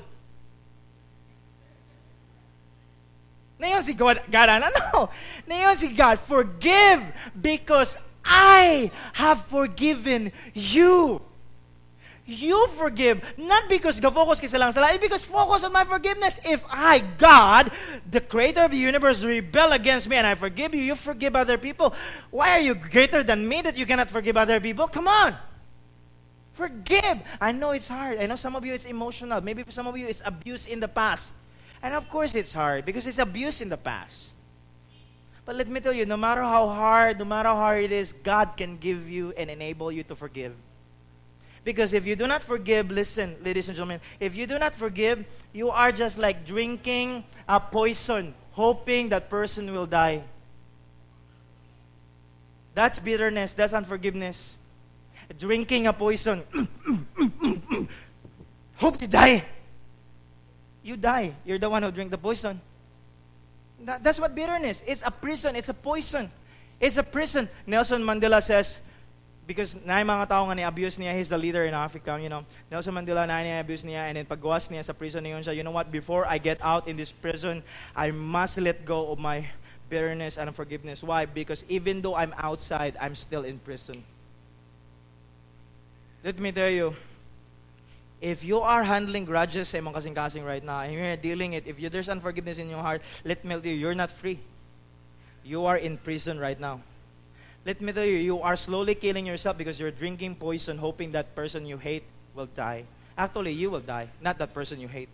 [3.59, 5.11] Ngayon si God, God ano?
[5.50, 7.02] Ngayon si God, forgive
[7.34, 11.22] because I have forgiven you.
[12.28, 13.24] you forgive.
[13.38, 16.38] Not because ga-focus ka lang sala, because focus on my forgiveness.
[16.44, 17.72] If I, God,
[18.04, 21.56] the creator of the universe, rebel against me and I forgive you, you forgive other
[21.56, 21.96] people.
[22.30, 24.86] Why are you greater than me that you cannot forgive other people?
[24.88, 25.34] Come on.
[26.52, 27.18] Forgive.
[27.40, 28.18] I know it's hard.
[28.18, 29.40] I know some of you it's emotional.
[29.40, 31.32] Maybe some of you it's abuse in the past.
[31.83, 34.35] And of course it's hard because it's abuse in the past.
[35.45, 38.12] But let me tell you, no matter how hard, no matter how hard it is,
[38.12, 40.55] God can give you and enable you to forgive.
[41.64, 45.24] Because if you do not forgive, listen, ladies and gentlemen, if you do not forgive,
[45.53, 50.22] you are just like drinking a poison, hoping that person will die.
[52.74, 54.57] That's bitterness, that's unforgiveness.
[55.39, 56.43] Drinking a poison.
[58.76, 59.45] Hope to die.
[60.89, 61.36] You die.
[61.45, 62.62] You're the one who drink the poison.
[63.84, 64.82] That, that's what bitterness.
[64.86, 65.55] It's a prison.
[65.55, 66.32] It's a poison.
[66.80, 67.47] It's a prison.
[67.66, 68.78] Nelson Mandela says,
[69.47, 72.41] because na mga tao nga ni-abuse niya, he's the leader in Africa, you know.
[72.72, 75.76] Nelson Mandela na ni-abuse niya, and then paggawas niya sa prison niyon siya, you know
[75.76, 77.62] what, before I get out in this prison,
[77.93, 79.45] I must let go of my
[79.93, 81.05] bitterness and forgiveness.
[81.05, 81.28] Why?
[81.28, 84.05] Because even though I'm outside, I'm still in prison.
[86.24, 86.97] Let me tell you,
[88.20, 91.66] if you are handling grudges eh, sa imong kasing-kasing right now, and you're dealing it,
[91.66, 94.38] if you, there's unforgiveness in your heart, let me tell you, you're not free.
[95.44, 96.80] You are in prison right now.
[97.64, 101.34] Let me tell you, you are slowly killing yourself because you're drinking poison, hoping that
[101.34, 102.02] person you hate
[102.34, 102.84] will die.
[103.16, 105.08] Actually, you will die, not that person you hate.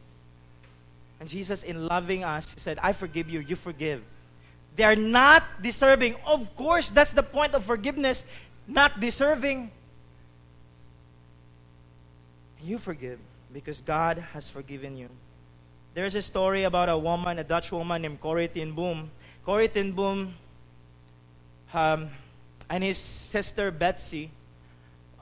[1.20, 4.02] And Jesus, in loving us, He said, I forgive you, you forgive.
[4.76, 6.16] They are not deserving.
[6.26, 8.24] Of course, that's the point of forgiveness,
[8.66, 9.70] not deserving.
[12.64, 13.20] You forgive
[13.52, 15.12] because God has forgiven you.
[15.92, 19.10] There's a story about a woman, a Dutch woman named Corrie ten Boom.
[19.44, 20.32] Corrie ten Boom
[21.74, 22.08] um,
[22.70, 24.30] and his sister Betsie,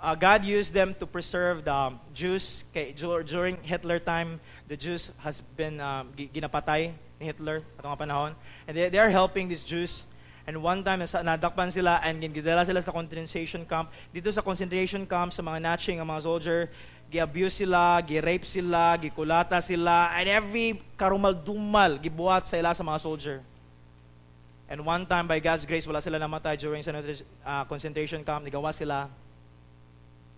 [0.00, 2.62] uh, God used them to preserve the Jews.
[2.72, 4.38] During Hitler time,
[4.68, 8.32] the Jews has been um, ginapatay ni Hitler atong panahon.
[8.68, 10.04] And they, they are helping these Jews.
[10.46, 13.90] And one time, nadakpan sila and gidala sila sa concentration camp.
[14.14, 16.70] Dito sa concentration camp, sa mga Nazi, ang mga soldier,
[17.12, 23.38] gi-abuse sila, gi-rape sila, gikulata sila, and every karumal-dumal gibuhat sa ila sa mga soldier.
[24.72, 28.48] And one time, by God's grace, wala sila namatay during sa uh, concentration camp.
[28.48, 29.12] Nigawa sila,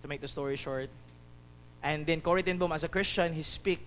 [0.03, 0.91] to make the story short.
[1.79, 3.79] And then Corrie ten Boom, as a Christian, he speak.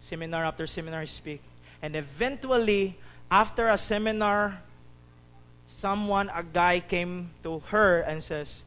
[0.00, 1.42] Seminar after seminar, he speak.
[1.82, 2.96] And eventually,
[3.28, 4.56] after a seminar,
[5.68, 8.62] someone, a guy came to her and says,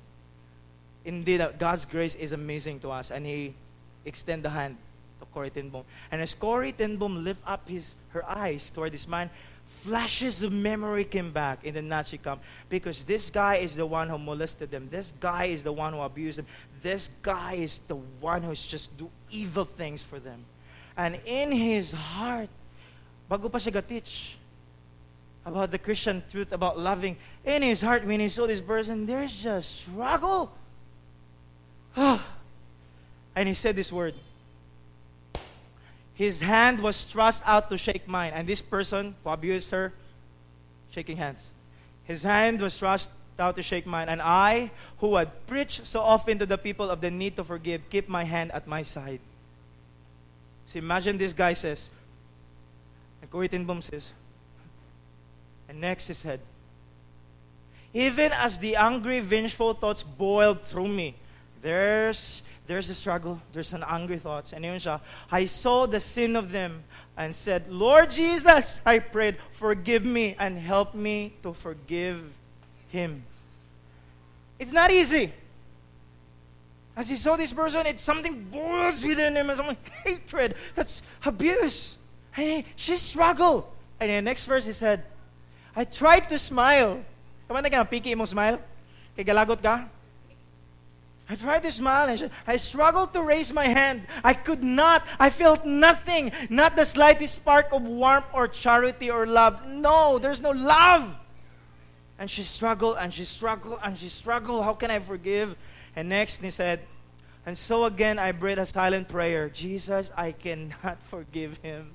[1.05, 3.11] Indeed, God's grace is amazing to us.
[3.11, 3.53] And he
[4.05, 4.77] extend the hand
[5.19, 5.83] to Corrie ten Boom.
[6.11, 9.29] And as Corrie ten Boom lift up his her eyes toward this man,
[9.81, 14.09] flashes of memory came back in the Nazi camp because this guy is the one
[14.09, 14.89] who molested them.
[14.89, 16.47] This guy is the one who abused them.
[16.81, 20.43] This guy is the one who's just do evil things for them.
[20.97, 22.49] And in his heart,
[23.29, 24.37] bago pa siya teach
[25.45, 29.31] about the Christian truth about loving, in his heart when he saw this person, there's
[29.31, 30.51] just struggle.
[31.97, 32.25] Ah.
[33.35, 34.13] and he said this word.
[36.15, 38.31] His hand was thrust out to shake mine.
[38.33, 39.93] And this person who abused her,
[40.91, 41.49] shaking hands.
[42.05, 44.07] His hand was thrust out to shake mine.
[44.07, 47.81] And I, who had preached so often to the people of the need to forgive,
[47.89, 49.19] keep my hand at my side.
[50.67, 51.89] So imagine this guy says,
[53.31, 54.09] ten Boom says,
[55.67, 56.39] and next he said,
[57.93, 61.15] even as the angry, vengeful thoughts boiled through me,
[61.65, 64.53] there's there's a struggle, there's an angry thoughts.
[64.53, 65.01] And yun siya,
[65.31, 66.83] I saw the sin of them
[67.17, 72.21] and said, Lord Jesus, I prayed, forgive me and help me to forgive
[72.89, 73.23] him.
[74.57, 75.33] It's not easy.
[76.95, 80.55] As he saw this person, it's something boils within him, and some hatred.
[80.75, 81.95] That's abuse.
[82.37, 83.65] And he, she struggled.
[83.99, 85.03] And in the next verse, he said,
[85.75, 87.03] I tried to smile.
[87.49, 88.61] Kamanda ka, piki mo smile?
[89.17, 89.89] Kay galagot ka?
[91.27, 94.03] I tried to smile and I struggled to raise my hand.
[94.23, 95.03] I could not.
[95.19, 96.31] I felt nothing.
[96.49, 99.65] Not the slightest spark of warmth or charity or love.
[99.67, 101.15] No, there's no love.
[102.19, 104.63] And she struggled and she struggled and she struggled.
[104.63, 105.55] How can I forgive?
[105.95, 106.81] And next he said,
[107.45, 109.49] and so again I prayed a silent prayer.
[109.49, 111.91] Jesus, I cannot forgive him.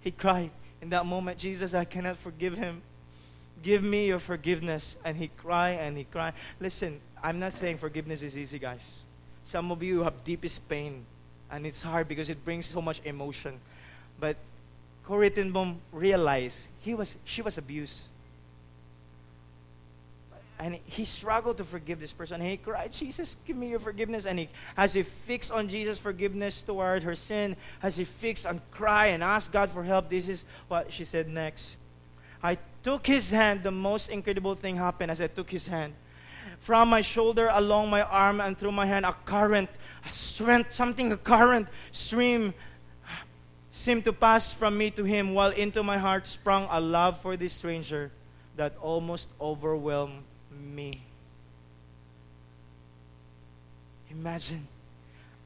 [0.00, 0.50] He cried
[0.82, 2.82] in that moment, Jesus, I cannot forgive him.
[3.62, 4.96] Give me your forgiveness.
[5.04, 6.34] And he cried and he cried.
[6.60, 9.02] Listen, I'm not saying forgiveness is easy, guys.
[9.44, 11.04] Some of you have deepest pain,
[11.50, 13.60] and it's hard because it brings so much emotion.
[14.20, 14.36] But
[15.04, 15.32] Corrie
[15.92, 18.02] realized he was, she was abused.
[20.58, 22.40] and he struggled to forgive this person.
[22.40, 24.26] He cried, Jesus, give me your forgiveness.
[24.26, 28.60] And he, as he fixed on Jesus' forgiveness toward her sin, as he fixed on
[28.72, 31.76] cry and asked God for help, this is what she said next.
[32.42, 33.62] I took his hand.
[33.62, 35.94] The most incredible thing happened as I took his hand.
[36.60, 39.68] From my shoulder, along my arm, and through my hand, a current,
[40.04, 42.54] a strength, something, a current stream
[43.72, 47.36] seemed to pass from me to him, while into my heart sprung a love for
[47.36, 48.10] this stranger
[48.56, 50.22] that almost overwhelmed
[50.74, 51.00] me.
[54.10, 54.66] Imagine,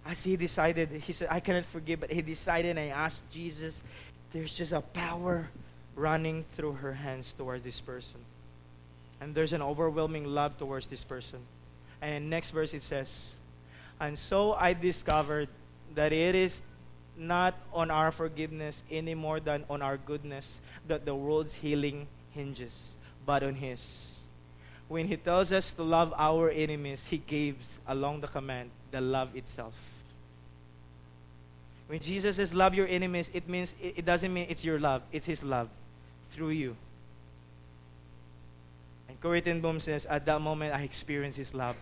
[0.06, 3.82] as he decided, he said, I cannot forgive, but he decided and he asked Jesus,
[4.32, 5.48] there's just a power
[5.94, 8.18] running through her hands towards this person.
[9.22, 11.38] And there's an overwhelming love towards this person.
[12.00, 13.32] And next verse it says,
[14.00, 15.48] And so I discovered
[15.94, 16.60] that it is
[17.16, 20.58] not on our forgiveness any more than on our goodness
[20.88, 24.12] that the world's healing hinges, but on His
[24.92, 29.34] when He tells us to love our enemies, He gives along the command the love
[29.34, 29.72] itself.
[31.86, 35.24] When Jesus says love your enemies, it means it doesn't mean it's your love, it's
[35.24, 35.68] His love
[36.32, 36.76] through you.
[39.12, 41.76] And Corrie ten Boom says, at that moment I experience His love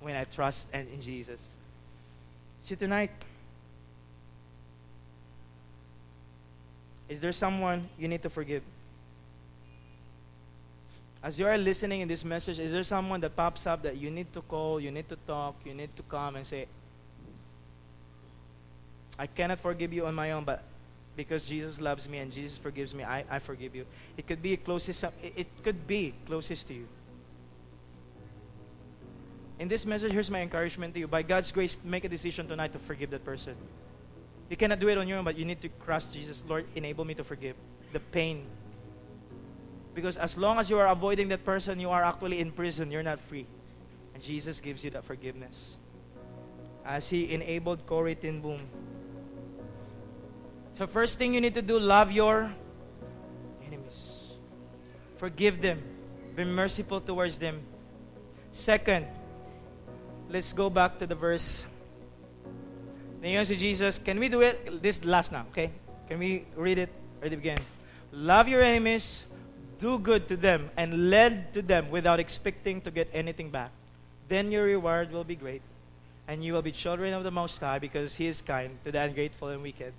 [0.00, 1.40] when I trust and in Jesus.
[2.62, 3.12] See tonight,
[7.08, 8.64] is there someone you need to forgive?
[11.22, 14.10] as you are listening in this message, is there someone that pops up that you
[14.10, 16.66] need to call, you need to talk, you need to come and say,
[19.16, 20.62] I cannot forgive you on my own, but
[21.18, 23.86] because Jesus loves me and Jesus forgives me, I, I forgive you.
[24.16, 26.86] It could be closest, it, could be closest to you.
[29.58, 31.08] In this message, here's my encouragement to you.
[31.08, 33.56] By God's grace, make a decision tonight to forgive that person.
[34.48, 36.44] You cannot do it on your own, but you need to trust Jesus.
[36.46, 37.56] Lord, enable me to forgive
[37.92, 38.46] the pain,
[39.96, 42.92] because as long as you are avoiding that person, you are actually in prison.
[42.92, 43.46] You're not free.
[44.14, 45.76] And Jesus gives you that forgiveness.
[46.86, 48.60] As He enabled Corrie ten Boom.
[50.78, 52.54] So, first thing you need to do, love your
[53.66, 54.30] enemies.
[55.16, 55.82] Forgive them.
[56.36, 57.58] Be merciful towards them.
[58.52, 59.06] Second,
[60.30, 61.66] let's go back to the verse.
[63.18, 64.80] Ngayon si Jesus, can we do it?
[64.80, 65.74] This last now, okay?
[66.06, 66.94] Can we read it?
[67.18, 67.58] Read it again.
[68.12, 69.26] Love your enemies,
[69.82, 73.74] do good to them and lend to them without expecting to get anything back.
[74.28, 75.62] Then your reward will be great,
[76.28, 79.02] and you will be children of the Most High because He is kind to the
[79.02, 79.92] ungrateful and wicked.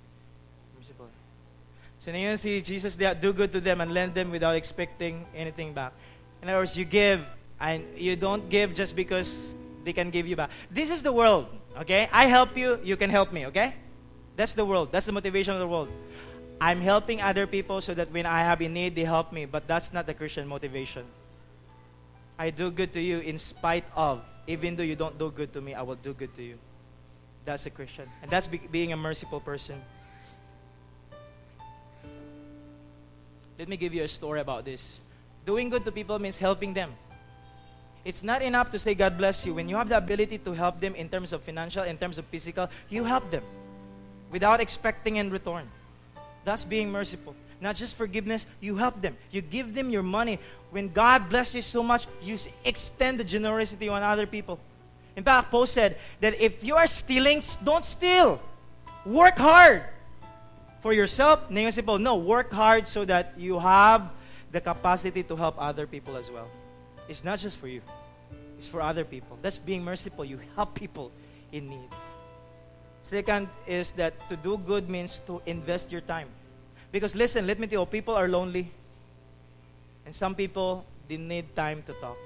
[2.00, 5.92] So ngayon si Jesus, do good to them and lend them without expecting anything back.
[6.40, 7.20] In other words, you give,
[7.60, 10.48] and you don't give just because they can give you back.
[10.70, 11.46] This is the world,
[11.84, 12.08] okay?
[12.10, 13.74] I help you, you can help me, okay?
[14.36, 14.92] That's the world.
[14.92, 15.88] That's the motivation of the world.
[16.60, 19.44] I'm helping other people so that when I have a need, they help me.
[19.44, 21.04] But that's not the Christian motivation.
[22.38, 24.20] I do good to you in spite of.
[24.46, 26.56] Even though you don't do good to me, I will do good to you.
[27.44, 28.08] That's a Christian.
[28.22, 29.80] And that's be- being a merciful person.
[33.60, 35.00] Let me give you a story about this.
[35.44, 36.94] Doing good to people means helping them.
[38.06, 39.52] It's not enough to say God bless you.
[39.52, 42.24] When you have the ability to help them in terms of financial, in terms of
[42.32, 43.44] physical, you help them
[44.30, 45.68] without expecting in return.
[46.46, 47.34] That's being merciful.
[47.60, 49.14] Not just forgiveness, you help them.
[49.30, 50.38] You give them your money.
[50.70, 54.58] When God blesses you so much, you extend the generosity on other people.
[55.16, 58.40] In fact, Paul said that if you are stealing, don't steal.
[59.04, 59.82] Work hard
[60.80, 61.48] for yourself.
[61.48, 64.10] Paul, no, work hard so that you have
[64.52, 66.48] the capacity to help other people as well.
[67.08, 67.82] It's not just for you.
[68.58, 69.38] It's for other people.
[69.42, 70.24] That's being merciful.
[70.24, 71.10] You help people
[71.52, 71.88] in need.
[73.02, 76.28] Second is that to do good means to invest your time.
[76.92, 78.70] Because listen, let me tell you, people are lonely.
[80.04, 82.16] And some people, they need time to talk.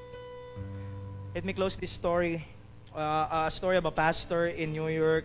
[1.35, 2.47] Let me close this story.
[2.95, 5.25] Uh, a story of a pastor in New York.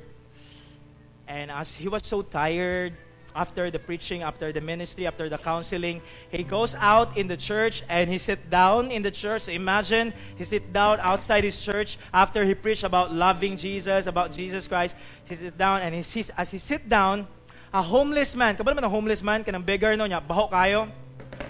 [1.28, 2.94] And as he was so tired,
[3.36, 7.84] after the preaching, after the ministry, after the counseling, he goes out in the church
[7.90, 9.48] and he sit down in the church.
[9.48, 14.68] Imagine he sit down outside his church after he preached about loving Jesus, about Jesus
[14.68, 14.96] Christ.
[15.26, 17.28] He sit down and he sees, as he sit down,
[17.74, 20.90] a homeless man, kabalo man a homeless man, kanang beggar no niya, baho kayo.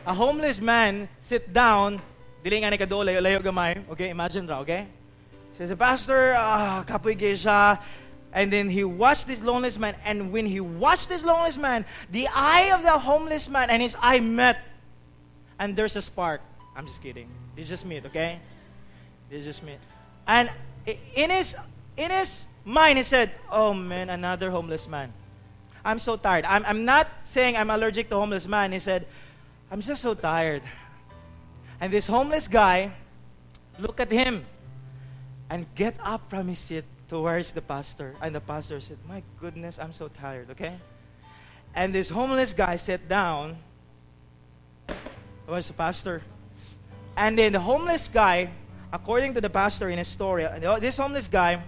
[0.05, 2.01] A homeless man sit down,
[2.43, 3.88] dili nga ni kadto layo, gamay.
[3.91, 4.88] Okay, imagine ra, okay?
[5.59, 7.19] Says, Pastor, ah, kapoy.
[8.32, 12.27] And then he watched this lonely man, and when he watched this lonely man, the
[12.27, 14.59] eye of the homeless man and his eye met,
[15.57, 16.41] and there's a spark.
[16.75, 17.27] I'm just kidding.
[17.55, 18.39] They just meet, okay?
[19.30, 19.80] They just meet.
[20.27, 20.49] And
[21.15, 21.55] in his
[21.97, 25.11] in his mind, he said, "Oh man, another homeless man.
[25.84, 26.45] I'm so tired.
[26.45, 29.07] I'm I'm not saying I'm allergic to homeless man." He said,
[29.71, 30.61] "I'm just so tired."
[31.82, 32.91] And this homeless guy
[33.80, 34.45] look at him,
[35.49, 38.16] and get up from his seat towards the pastor.
[38.22, 40.78] And the pastor said, My goodness, I'm so tired, okay?
[41.76, 43.57] And this homeless guy sat down.
[45.47, 46.22] was the pastor.
[47.18, 48.49] And then the homeless guy,
[48.93, 51.62] according to the pastor in his story, oh, this homeless guy,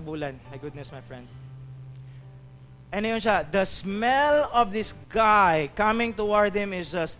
[0.00, 0.40] bulan.
[0.50, 1.28] My goodness, my friend.
[2.90, 7.16] And siya, the smell of this guy coming toward him is just,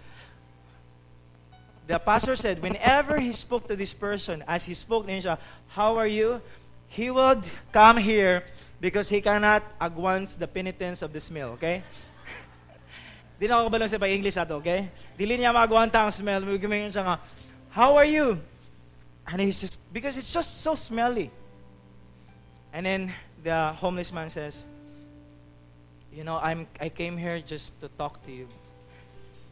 [1.86, 5.96] the pastor said, whenever he spoke to this person, as he spoke to him, how
[5.96, 6.40] are you?
[6.88, 8.44] He would come here
[8.80, 11.82] because he cannot agwance the penitence of the smell, okay?
[13.40, 14.90] Di na ako kabalong sa English ato, okay?
[15.18, 16.44] Dili niya magwanta ang smell.
[16.44, 17.16] Gumayon siya nga,
[17.70, 18.38] how are you?
[19.26, 21.30] And he's just, because it's just so smelly.
[22.72, 23.12] And then
[23.42, 24.62] the homeless man says,
[26.12, 28.48] you know, I'm, I came here just to talk to you.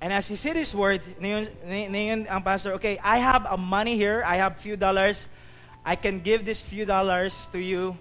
[0.00, 4.22] And as he said this word, ngayon, ang pastor, okay, I have a money here.
[4.24, 5.28] I have few dollars.
[5.84, 7.96] I can give this few dollars to you.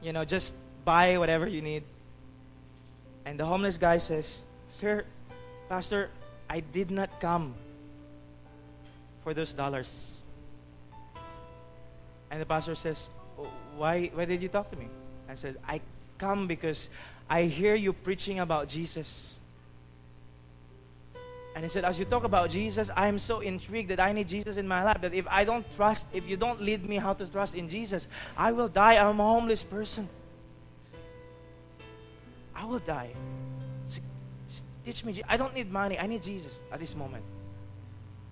[0.00, 0.54] You know, just
[0.84, 1.84] buy whatever you need.
[3.26, 5.04] And the homeless guy says, Sir,
[5.68, 6.08] Pastor,
[6.48, 7.54] I did not come
[9.22, 10.16] for those dollars.
[12.30, 13.08] And the pastor says,
[13.38, 14.88] oh, Why, why did you talk to me?
[15.28, 15.80] I says, I
[16.18, 16.88] come because
[17.28, 19.38] I hear you preaching about Jesus.
[21.54, 24.28] And he said, As you talk about Jesus, I am so intrigued that I need
[24.28, 25.00] Jesus in my life.
[25.00, 28.06] That if I don't trust, if you don't lead me how to trust in Jesus,
[28.36, 28.96] I will die.
[28.96, 30.08] I'm a homeless person.
[32.54, 33.10] I will die.
[34.84, 35.22] Teach me.
[35.28, 35.98] I don't need money.
[35.98, 37.24] I need Jesus at this moment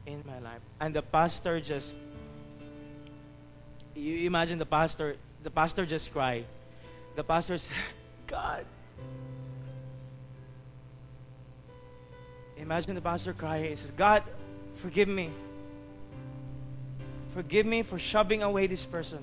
[0.06, 0.62] in my life.
[0.80, 1.96] And the pastor just,
[3.94, 6.46] you imagine the pastor, the pastor just cried.
[7.16, 7.72] The pastor said,
[8.26, 8.64] God,
[12.60, 13.70] Imagine the pastor crying.
[13.70, 14.22] He says, God,
[14.76, 15.30] forgive me.
[17.34, 19.22] Forgive me for shoving away this person.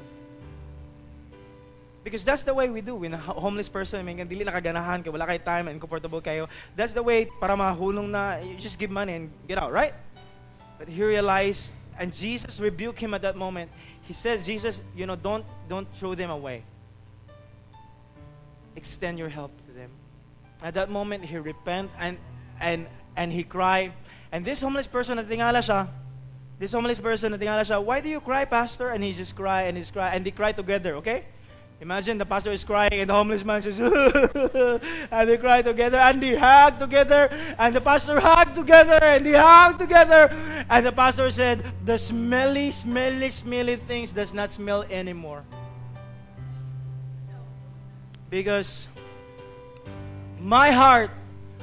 [2.05, 2.95] Because that's the way we do.
[2.95, 6.47] When a homeless person, may dili nakaganahan ka, wala kay time and comfortable kayo.
[6.77, 9.93] That's the way para mahulong na, you just give money and get out, right?
[10.77, 13.71] But he realized, and Jesus rebuked him at that moment.
[14.05, 16.61] He says, Jesus, you know, don't don't throw them away.
[18.75, 19.89] Extend your help to them.
[20.61, 22.21] At that moment, he repent and
[22.59, 23.93] and and he cried.
[24.31, 25.87] And this homeless person, natingala siya,
[26.59, 28.89] this homeless person, natingala siya, why do you cry, pastor?
[28.89, 31.25] And he just cry and he's cry and they cry together, okay?
[31.81, 33.79] Imagine the pastor is crying and the homeless man says,
[35.11, 37.27] and they cry together and they hug together
[37.59, 40.29] and the pastor hug together and they hug together.
[40.69, 45.43] And the pastor said, the smelly, smelly, smelly things does not smell anymore.
[48.29, 48.87] Because
[50.39, 51.11] my heart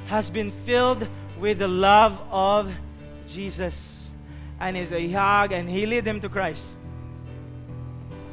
[0.07, 1.07] has been filled
[1.39, 2.73] with the love of
[3.29, 4.11] Jesus.
[4.61, 6.65] And he's a hug and he led them to Christ.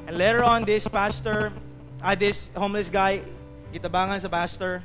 [0.08, 1.54] And later on, this pastor,
[2.02, 3.22] uh, this homeless guy,
[3.74, 4.84] gitabangan sa pastor.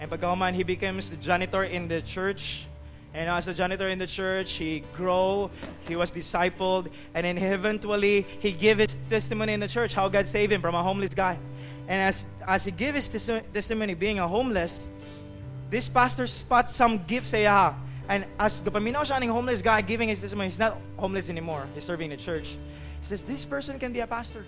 [0.00, 2.66] And pagkahuman, he becomes the janitor in the church.
[3.14, 5.50] And as a janitor in the church, he grew,
[5.86, 10.26] he was discipled, and then eventually he gave his testimony in the church how God
[10.26, 11.38] saved him from a homeless guy.
[11.88, 14.86] And as as he gave his testimony being a homeless,
[15.72, 17.72] this pastor spots some gifts sa.
[18.04, 21.64] And as gapaminaw siya ng homeless guy giving his testimony, he's not homeless anymore.
[21.72, 22.52] He's serving the church.
[23.00, 24.44] He says, this person can be a pastor.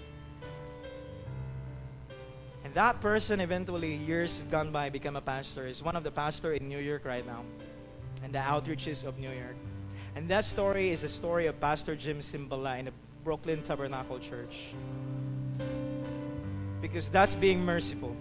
[2.63, 5.67] And that person eventually, years gone by, became a pastor.
[5.67, 7.41] Is one of the pastor in New York right now.
[8.23, 9.57] And the outreaches of New York.
[10.17, 12.93] And that story is a story of Pastor Jim Cymbala in the
[13.25, 14.77] Brooklyn Tabernacle Church.
[16.85, 18.15] Because that's being merciful.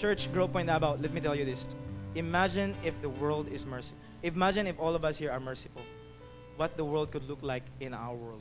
[0.00, 1.66] Church, Grow Point Davao, let me tell you this.
[2.14, 3.98] Imagine if the world is merciful.
[4.22, 5.82] Imagine if all of us here are merciful.
[6.56, 8.40] What the world could look like in our world.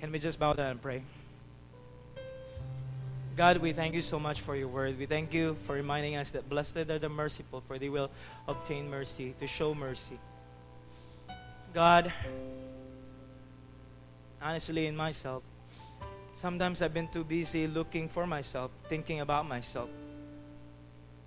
[0.00, 1.02] Can we just bow down and pray?
[3.36, 4.98] God, we thank you so much for your word.
[4.98, 8.10] We thank you for reminding us that blessed are the merciful, for they will
[8.48, 10.18] obtain mercy, to show mercy.
[11.74, 12.10] God,
[14.40, 15.42] honestly, in myself,
[16.40, 19.90] Sometimes I've been too busy looking for myself, thinking about myself,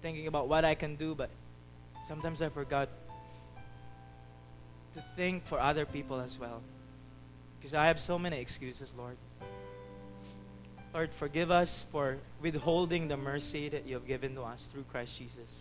[0.01, 1.29] thinking about what I can do, but
[2.07, 2.87] sometimes I forgot
[4.93, 6.61] to think for other people as well.
[7.59, 9.17] Because I have so many excuses, Lord.
[10.93, 15.17] Lord, forgive us for withholding the mercy that you have given to us through Christ
[15.17, 15.51] Jesus.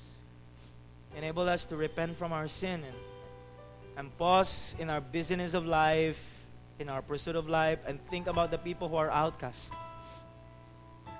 [1.17, 2.97] Enable us to repent from our sin and,
[3.97, 6.21] and pause in our busyness of life
[6.81, 9.73] in our pursuit of life and think about the people who are outcast.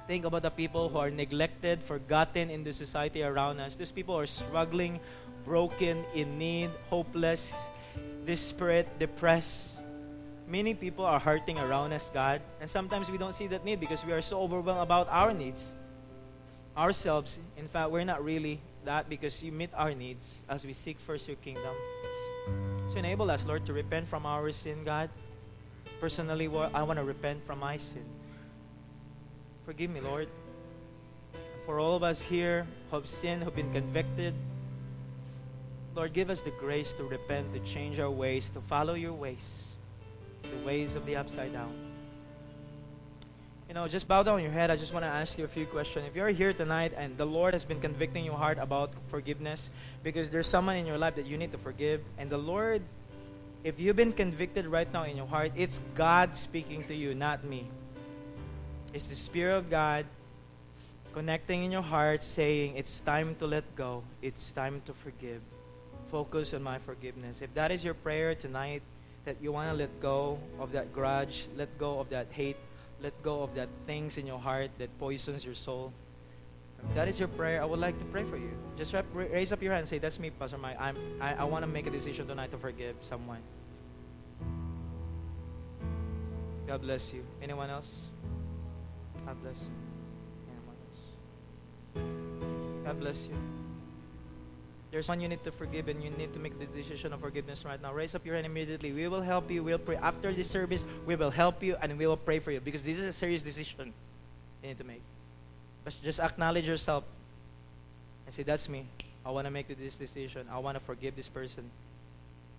[0.07, 3.77] think about the people who are neglected, forgotten in the society around us.
[3.77, 4.99] These people are struggling,
[5.45, 7.53] broken, in need, hopeless,
[8.27, 9.79] desperate, depressed.
[10.49, 14.05] Many people are hurting around us, God, and sometimes we don't see that need because
[14.05, 15.63] we are so overwhelmed about our needs.
[16.77, 20.99] Ourselves, in fact, we're not really that because you meet our needs as we seek
[21.07, 21.75] first your kingdom.
[22.91, 25.11] So enable us, Lord, to repent from our sin, God.
[26.01, 28.05] Personally, I want to repent from my sin.
[29.67, 30.29] Forgive me, Lord.
[31.67, 34.35] For all of us here who have sinned, who have been convicted,
[35.95, 39.45] Lord, give us the grace to repent, to change our ways, to follow your ways,
[40.43, 41.75] the ways of the upside down.
[43.69, 44.71] You know, just bow down your head.
[44.71, 46.07] I just want to ask you a few questions.
[46.09, 49.71] If you're here tonight and the Lord has been convicting your heart about forgiveness,
[50.03, 52.83] because there's someone in your life that you need to forgive, and the Lord,
[53.63, 57.45] if you've been convicted right now in your heart, it's God speaking to you, not
[57.45, 57.67] me.
[58.93, 60.07] It's the Spirit of God
[61.13, 64.03] connecting in your heart, saying, It's time to let go.
[64.23, 65.43] It's time to forgive.
[66.11, 67.43] Focus on my forgiveness.
[67.43, 68.83] If that is your prayer tonight,
[69.25, 72.57] that you want to let go of that grudge, let go of that hate,
[73.03, 75.93] let go of that things in your heart that poisons your soul.
[76.95, 78.51] That is your prayer, I would like to pray for you.
[78.77, 80.77] Just raise up your hand and say, That's me, Pastor Mike.
[80.81, 83.41] I'm, I, I want to make a decision tonight to forgive someone.
[86.67, 87.25] God bless you.
[87.43, 87.93] Anyone else?
[89.27, 89.71] God bless you.
[90.49, 90.77] Anyone
[92.07, 92.85] else?
[92.85, 93.35] God bless you.
[94.91, 97.65] There's one you need to forgive and you need to make the decision of forgiveness
[97.65, 97.93] right now.
[97.93, 98.93] Raise up your hand immediately.
[98.93, 99.63] We will help you.
[99.63, 99.97] We'll pray.
[99.97, 102.99] After this service, we will help you and we will pray for you because this
[102.99, 103.93] is a serious decision
[104.63, 105.03] you need to make.
[105.85, 107.05] But just acknowledge yourself
[108.27, 108.87] and say, That's me.
[109.25, 110.47] I want to make this decision.
[110.51, 111.71] I want to forgive this person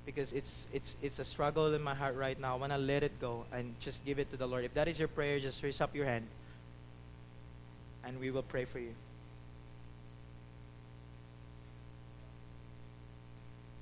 [0.06, 2.56] because it's it's it's a struggle in my heart right now.
[2.56, 4.66] I want to let it go and just give it to the Lord.
[4.66, 6.28] If that is your prayer, just raise up your hand
[8.04, 8.94] and we will pray for you.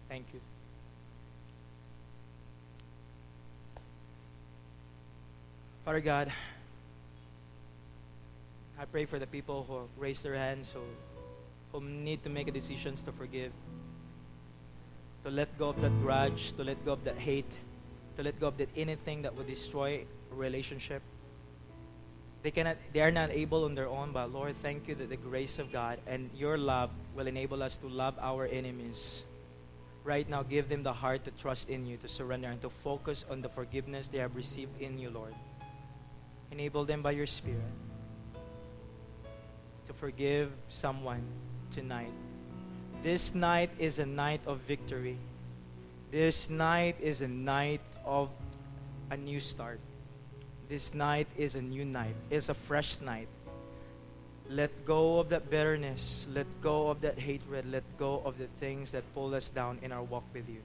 [0.10, 0.40] Thank you.
[5.86, 6.32] Father God,
[8.80, 10.80] I pray for the people who raise their hands, who,
[11.74, 13.52] who need to make decisions to forgive,
[15.26, 17.52] to let go of that grudge, to let go of that hate,
[18.16, 21.02] to let go of that anything that would destroy a relationship.
[22.42, 25.18] They cannot they are not able on their own, but Lord, thank you that the
[25.18, 29.26] grace of God and your love will enable us to love our enemies.
[30.06, 33.26] Right now, give them the heart to trust in you, to surrender, and to focus
[33.30, 35.36] on the forgiveness they have received in you, Lord.
[36.54, 37.89] Enable them by your Spirit
[39.90, 41.24] to forgive someone
[41.72, 42.14] tonight.
[43.02, 45.18] This night is a night of victory.
[46.12, 48.30] This night is a night of
[49.10, 49.80] a new start.
[50.70, 53.28] This night is a new night, it's a fresh night.
[54.48, 56.26] Let go of that bitterness.
[56.34, 57.66] Let go of that hatred.
[57.72, 60.62] Let go of the things that pull us down in our walk with you.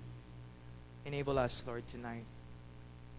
[1.04, 2.24] Enable us, Lord, tonight.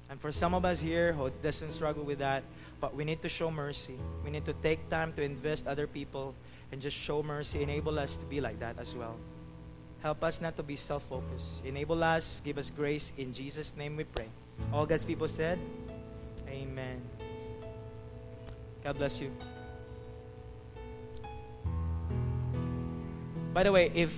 [0.09, 2.43] And for some of us here who doesn't struggle with that,
[2.79, 3.97] but we need to show mercy.
[4.23, 6.33] We need to take time to invest other people
[6.71, 7.63] and just show mercy.
[7.63, 9.15] Enable us to be like that as well.
[10.01, 11.65] Help us not to be self-focused.
[11.65, 13.11] Enable us, give us grace.
[13.17, 14.27] In Jesus' name we pray.
[14.71, 15.59] All God's people said,
[16.47, 17.01] Amen.
[18.83, 19.31] God bless you.
[23.53, 24.13] By the way, if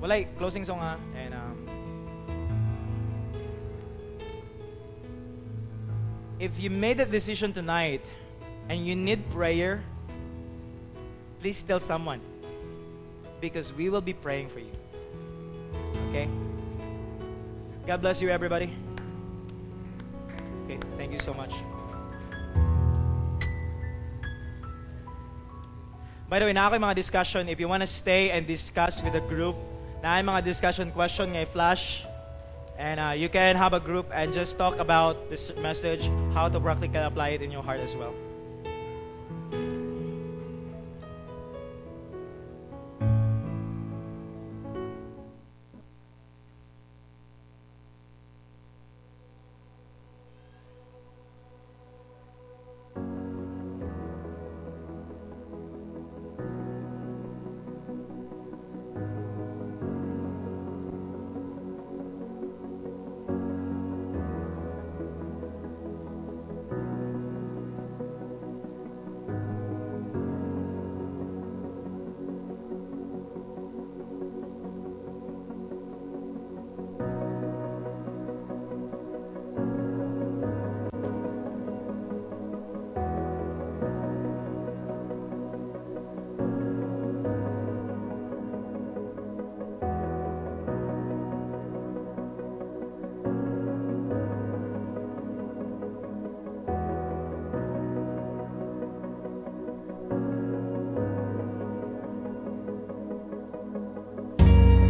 [0.00, 0.96] wala closing song ha
[6.40, 8.00] if you made that decision tonight
[8.68, 9.84] and you need prayer,
[11.38, 12.20] please tell someone
[13.40, 14.72] because we will be praying for you.
[16.08, 16.28] Okay?
[17.86, 18.72] God bless you everybody.
[20.64, 21.52] Okay, thank you so much.
[26.28, 27.48] By the way, na ako mga discussion.
[27.48, 29.56] If you want to stay and discuss with the group,
[30.00, 32.06] na mga discussion question ngay flash.
[32.80, 36.00] And uh, you can have a group and just talk about this message,
[36.32, 38.14] how to practically apply it in your heart as well.